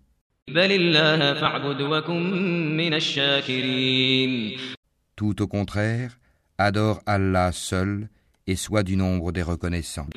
Tout 5.16 5.42
au 5.42 5.48
contraire, 5.48 6.20
adore 6.58 7.02
Allah 7.06 7.52
seul 7.52 8.10
et 8.48 8.56
sois 8.56 8.84
du 8.84 8.96
nombre 8.98 9.32
des 9.32 9.44
reconnaissants. 9.44 10.08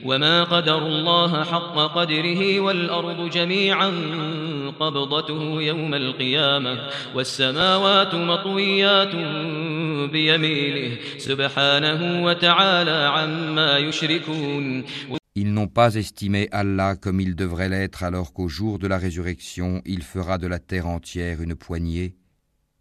Ils 15.36 15.52
n'ont 15.52 15.68
pas 15.68 15.96
estimé 15.96 16.48
Allah 16.52 16.94
comme 16.96 17.20
il 17.20 17.34
devrait 17.34 17.68
l'être 17.68 18.04
alors 18.04 18.32
qu'au 18.32 18.48
jour 18.48 18.78
de 18.78 18.86
la 18.86 18.98
résurrection 18.98 19.82
il 19.84 20.02
fera 20.02 20.38
de 20.38 20.46
la 20.46 20.60
terre 20.60 20.86
entière 20.86 21.42
une 21.42 21.56
poignée, 21.56 22.16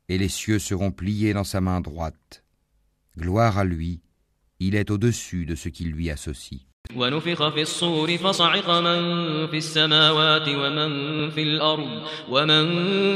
et 0.07 0.17
les 0.19 0.29
cieux 0.29 0.59
seront 0.59 0.91
pliés 0.91 1.33
dans 1.33 1.43
sa 1.43 1.61
main 1.61 1.81
droite. 1.81 2.43
Gloire 3.17 3.57
à 3.57 3.63
lui, 3.63 4.01
il 4.59 4.75
est 4.75 4.91
au-dessus 4.91 5.45
de 5.45 5.55
ce 5.55 5.69
qui 5.69 5.85
lui 5.85 6.09
associe. 6.09 6.61
ونفخ 6.96 7.48
في 7.48 7.62
الصور 7.62 8.16
فصعق 8.16 8.70
من 8.70 9.00
في 9.46 9.56
السماوات 9.56 10.48
ومن 10.48 11.30
في 11.30 11.42
الأرض 11.42 12.02
ومن 12.28 12.64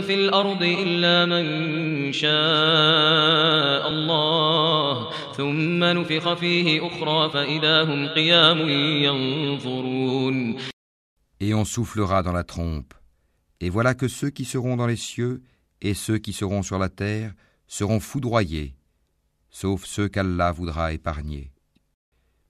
في 0.02 0.14
الأرض 0.14 0.62
إلا 0.62 1.26
من 1.26 2.12
شاء 2.12 3.88
الله 3.88 5.10
ثم 5.32 5.84
نفخ 5.84 6.34
فيه 6.34 6.86
أخرى 6.86 7.30
فإذا 7.30 7.82
هم 7.82 8.08
قيام 8.08 8.68
ينظرون 9.08 10.56
Et 11.40 11.54
on 11.54 11.64
soufflera 11.64 12.22
dans 12.22 12.32
la 12.32 12.44
trompe. 12.44 12.94
Et 13.60 13.68
voilà 13.68 13.94
que 13.94 14.06
ceux 14.06 14.30
qui 14.30 14.44
seront 14.44 14.76
dans 14.76 14.86
les 14.86 14.96
cieux 14.96 15.42
et 15.80 15.94
ceux 15.94 16.18
qui 16.18 16.32
seront 16.32 16.62
sur 16.62 16.78
la 16.78 16.88
terre 16.88 17.32
seront 17.66 17.98
foudroyés, 17.98 18.76
sauf 19.50 19.84
ceux 19.84 20.08
qu'Allah 20.08 20.52
voudra 20.52 20.92
épargner. 20.92 21.50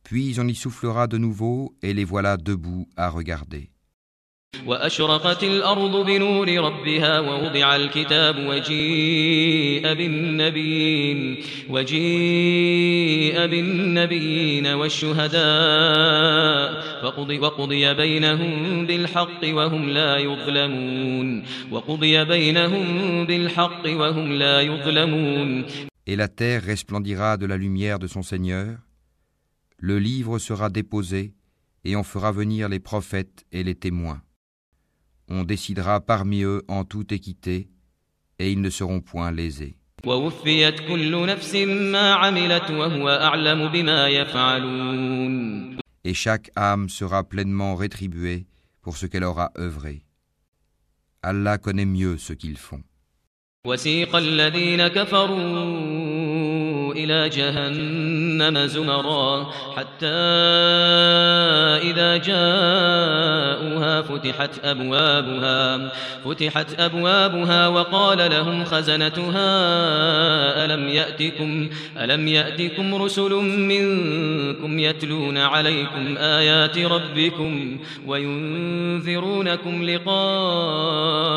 Puis 0.06 0.36
on 0.38 0.48
y 0.48 0.54
soufflera 0.54 1.06
de 1.06 1.18
nouveau 1.18 1.74
et 1.82 1.94
les 1.94 2.04
voilà 2.04 2.36
debout 2.36 2.88
à 2.96 3.08
regarder. 3.08 3.72
وأشرقت 4.66 5.44
الأرض 5.44 6.06
بنور 6.06 6.58
ربها 6.58 7.20
ووضع 7.20 7.76
الكتاب 7.76 8.36
وجيء 8.46 9.94
بالنبيين 9.94 11.36
وجيء 11.70 13.46
بالنبيين 13.46 14.66
والشهداء 14.66 15.42
فقضي 17.02 17.38
وقضي 17.38 17.94
بينهم 17.94 18.86
بالحق 18.86 19.44
وهم 19.44 19.88
لا 19.88 20.16
يظلمون 20.16 21.44
وقضي 21.70 22.24
بينهم 22.24 23.26
بالحق 23.26 23.86
وهم 23.86 24.32
لا 24.32 24.60
يظلمون 24.60 25.64
Et 26.04 26.16
la 26.16 26.26
terre 26.28 26.64
resplendira 26.64 27.36
de 27.36 27.46
la 27.46 27.56
lumière 27.56 28.00
de 28.00 28.08
son 28.08 28.22
Seigneur, 28.22 28.76
le 29.77 29.99
livre 29.99 30.39
sera 30.39 30.69
déposé 30.69 31.33
et 31.83 31.95
on 31.95 32.03
fera 32.03 32.31
venir 32.31 32.67
les 32.67 32.79
prophètes 32.79 33.45
et 33.51 33.63
les 33.63 33.75
témoins. 33.75 34.21
On 35.29 35.43
décidera 35.43 35.99
parmi 36.01 36.41
eux 36.41 36.63
en 36.67 36.83
toute 36.83 37.11
équité 37.11 37.69
et 38.39 38.51
ils 38.51 38.61
ne 38.61 38.69
seront 38.69 39.01
point 39.01 39.31
lésés. 39.31 39.77
Et 46.03 46.13
chaque 46.13 46.51
âme 46.55 46.89
sera 46.89 47.23
pleinement 47.23 47.75
rétribuée 47.75 48.47
pour 48.81 48.97
ce 48.97 49.05
qu'elle 49.05 49.23
aura 49.23 49.51
œuvré. 49.57 50.03
Allah 51.23 51.57
connaît 51.57 51.85
mieux 51.85 52.17
ce 52.17 52.33
qu'ils 52.33 52.57
font. 52.57 52.83
إلى 56.97 57.29
جهنم 57.29 58.65
زمرا 58.65 59.51
حتى 59.77 60.07
إذا 61.91 62.17
جاءوها 62.17 64.01
فتحت 64.01 64.65
أبوابها 64.65 65.91
فتحت 66.25 66.79
أبوابها 66.79 67.67
وقال 67.67 68.31
لهم 68.31 68.65
خزنتها 68.65 69.47
ألم 70.65 70.89
يأتكم 70.89 71.69
ألم 71.97 72.27
يأتكم 72.27 72.95
رسل 72.95 73.33
منكم 73.43 74.79
يتلون 74.79 75.37
عليكم 75.37 76.17
آيات 76.17 76.77
ربكم 76.77 77.77
وينذرونكم 78.05 79.83
لقاء 79.83 81.27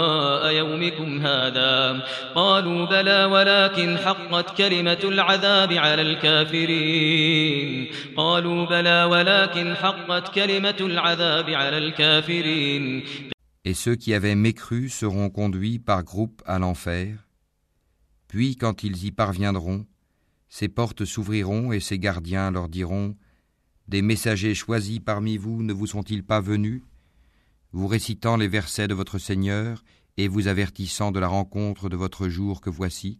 يومكم 0.52 1.26
هذا؟ 1.26 2.00
قالوا 2.34 2.86
بلى 2.86 3.24
ولكن 3.24 3.98
حقت 3.98 4.58
كلمة 4.58 4.98
العذاب 5.04 5.49
على 5.49 6.01
الكافرين 6.01 7.87
قالوا 8.17 8.65
بلى 8.65 9.03
ولكن 9.03 9.75
حقت 9.75 10.33
كلمة 10.33 10.77
العذاب 10.79 11.49
على 11.49 11.77
الكافرين 11.77 13.03
Et 13.67 13.73
ceux 13.73 13.95
qui 13.95 14.13
avaient 14.13 14.35
mécru 14.35 14.89
seront 14.89 15.31
conduits 15.31 15.79
par 15.79 16.03
groupes 16.03 16.43
à 16.45 16.59
l'enfer. 16.59 17.17
Puis, 18.27 18.57
quand 18.57 18.83
ils 18.83 19.05
y 19.05 19.11
parviendront, 19.11 19.87
ces 20.49 20.67
portes 20.67 21.03
s'ouvriront 21.03 21.71
et 21.71 21.79
ces 21.79 21.97
gardiens 21.97 22.51
leur 22.51 22.69
diront 22.69 23.15
Des 23.87 24.03
messagers 24.03 24.53
choisis 24.53 24.99
parmi 24.99 25.37
vous 25.37 25.63
ne 25.63 25.73
vous 25.73 25.87
sont-ils 25.87 26.23
pas 26.23 26.41
venus 26.41 26.83
Vous 27.71 27.87
récitant 27.87 28.37
les 28.37 28.47
versets 28.47 28.87
de 28.87 28.93
votre 28.93 29.17
Seigneur 29.17 29.83
et 30.17 30.27
vous 30.27 30.47
avertissant 30.47 31.11
de 31.11 31.19
la 31.19 31.27
rencontre 31.27 31.89
de 31.89 31.95
votre 31.95 32.29
jour 32.29 32.61
que 32.61 32.69
voici 32.69 33.19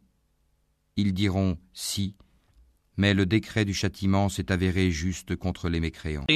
ils 0.96 1.12
diront 1.12 1.57
si, 1.72 2.14
mais 2.96 3.14
le 3.14 3.24
décret 3.24 3.64
du 3.64 3.72
châtiment 3.72 4.29
s'est 4.29 4.53
avéré 4.53 4.90
juste 4.90 5.35
contre 5.37 5.68
les 5.68 5.81
mécréants. 5.81 6.26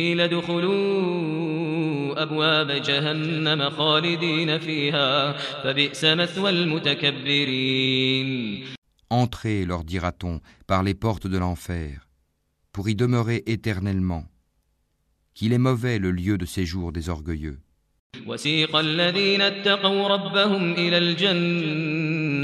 Entrez, 9.11 9.65
leur 9.67 9.85
dira-t-on, 9.85 10.41
par 10.67 10.83
les 10.83 10.95
portes 10.95 11.27
de 11.27 11.39
l'enfer, 11.39 12.09
pour 12.73 12.89
y 12.89 12.95
demeurer 12.95 13.43
éternellement. 13.47 14.25
Qu'il 15.35 15.53
est 15.53 15.59
mauvais 15.59 15.99
le 15.99 16.13
lieu 16.13 16.39
de 16.39 16.47
séjour 16.47 16.93
des 16.93 17.11
orgueilleux. 17.11 17.59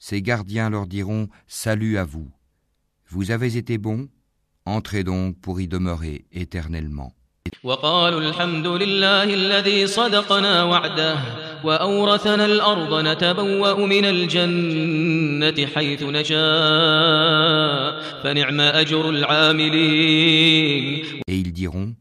ces 0.00 0.22
gardiens 0.22 0.70
leur 0.70 0.86
diront 0.86 1.28
Salut 1.46 1.98
à 1.98 2.04
vous. 2.04 2.30
Vous 3.08 3.30
avez 3.30 3.56
été 3.56 3.78
bons, 3.78 4.08
entrez 4.64 5.04
donc 5.04 5.38
pour 5.40 5.60
y 5.60 5.68
demeurer 5.68 6.24
éternellement. 6.32 7.12
وقالوا 7.64 8.20
الحمد 8.20 8.66
لله 8.66 9.24
الذي 9.24 9.86
صدقنا 9.86 10.62
وعده 10.62 11.18
وأورثنا 11.64 12.44
الأرض 12.44 13.06
نتبوأ 13.06 13.86
من 13.86 14.04
الجنة 14.04 15.66
حيث 15.66 16.02
نشاء 16.02 18.02
فنعم 18.22 18.60
أجر 18.60 19.10
العاملين 19.10 21.04
Et 21.28 21.36
ils 21.38 21.52
diront 21.52 21.94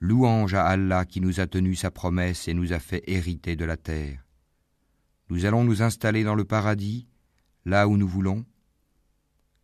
Louange 0.00 0.52
à 0.54 0.66
Allah 0.66 1.04
qui 1.06 1.20
nous 1.22 1.40
a 1.40 1.46
tenu 1.46 1.74
sa 1.74 1.90
promesse 1.90 2.46
et 2.46 2.52
nous 2.54 2.72
a 2.74 2.78
fait 2.78 3.02
hériter 3.06 3.56
de 3.56 3.64
la 3.64 3.78
terre. 3.78 4.18
Nous 5.30 5.46
allons 5.46 5.64
nous 5.64 5.80
installer 5.82 6.24
dans 6.24 6.34
le 6.34 6.44
paradis, 6.44 7.06
là 7.64 7.88
où 7.88 7.96
nous 7.96 8.08
voulons. 8.08 8.44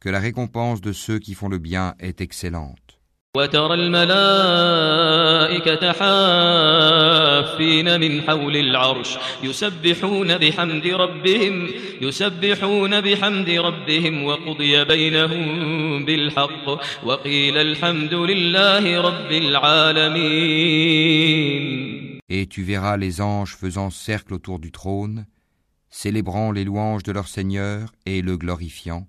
Que 0.01 0.09
la 0.09 0.21
récompense 0.21 0.81
de 0.81 0.93
ceux 0.93 1.19
qui 1.19 1.35
font 1.35 1.49
le 1.49 1.59
bien 1.59 1.95
est 1.99 2.21
excellente. 2.21 3.01
وترى 3.37 3.75
الملائكة 3.75 5.93
حافين 5.93 8.01
من 8.01 8.23
حول 8.23 8.57
العرش 8.57 9.19
يسبحون 9.43 10.39
بحمد 10.39 10.87
ربهم 10.87 11.69
يسبحون 12.01 13.01
بحمد 13.01 13.51
ربهم 13.51 14.25
وقضي 14.25 14.85
بينهم 14.85 16.05
بالحق 16.05 16.69
وقيل 17.05 17.57
الحمد 17.57 18.15
لله 18.15 19.01
رب 19.01 19.33
العالمين 19.33 21.11
Et 22.33 22.47
tu 22.47 22.63
verras 22.63 22.97
les 22.97 23.21
anges 23.21 23.57
faisant 23.57 23.91
cercle 23.91 24.35
autour 24.35 24.61
du 24.61 24.71
trône, 24.73 25.27
célébrant 25.96 26.52
les 26.52 26.66
louanges 26.66 27.04
de 27.04 27.14
leur 27.14 27.30
Seigneur 27.30 27.94
et 28.06 28.22
le 28.22 28.36
glorifiant. 28.36 29.08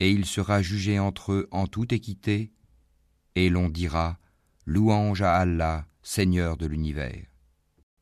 Et 0.00 0.10
il 0.10 0.24
sera 0.24 0.62
jugé 0.62 0.98
entre 0.98 1.32
eux 1.32 1.48
en 1.50 1.66
toute 1.66 1.92
équité, 1.92 2.50
et 3.34 3.50
l'on 3.50 3.68
dira 3.68 4.18
Louange 4.64 5.20
à 5.20 5.34
Allah, 5.34 5.86
Seigneur 6.02 6.56
de 6.56 6.64
l'univers. 6.64 7.27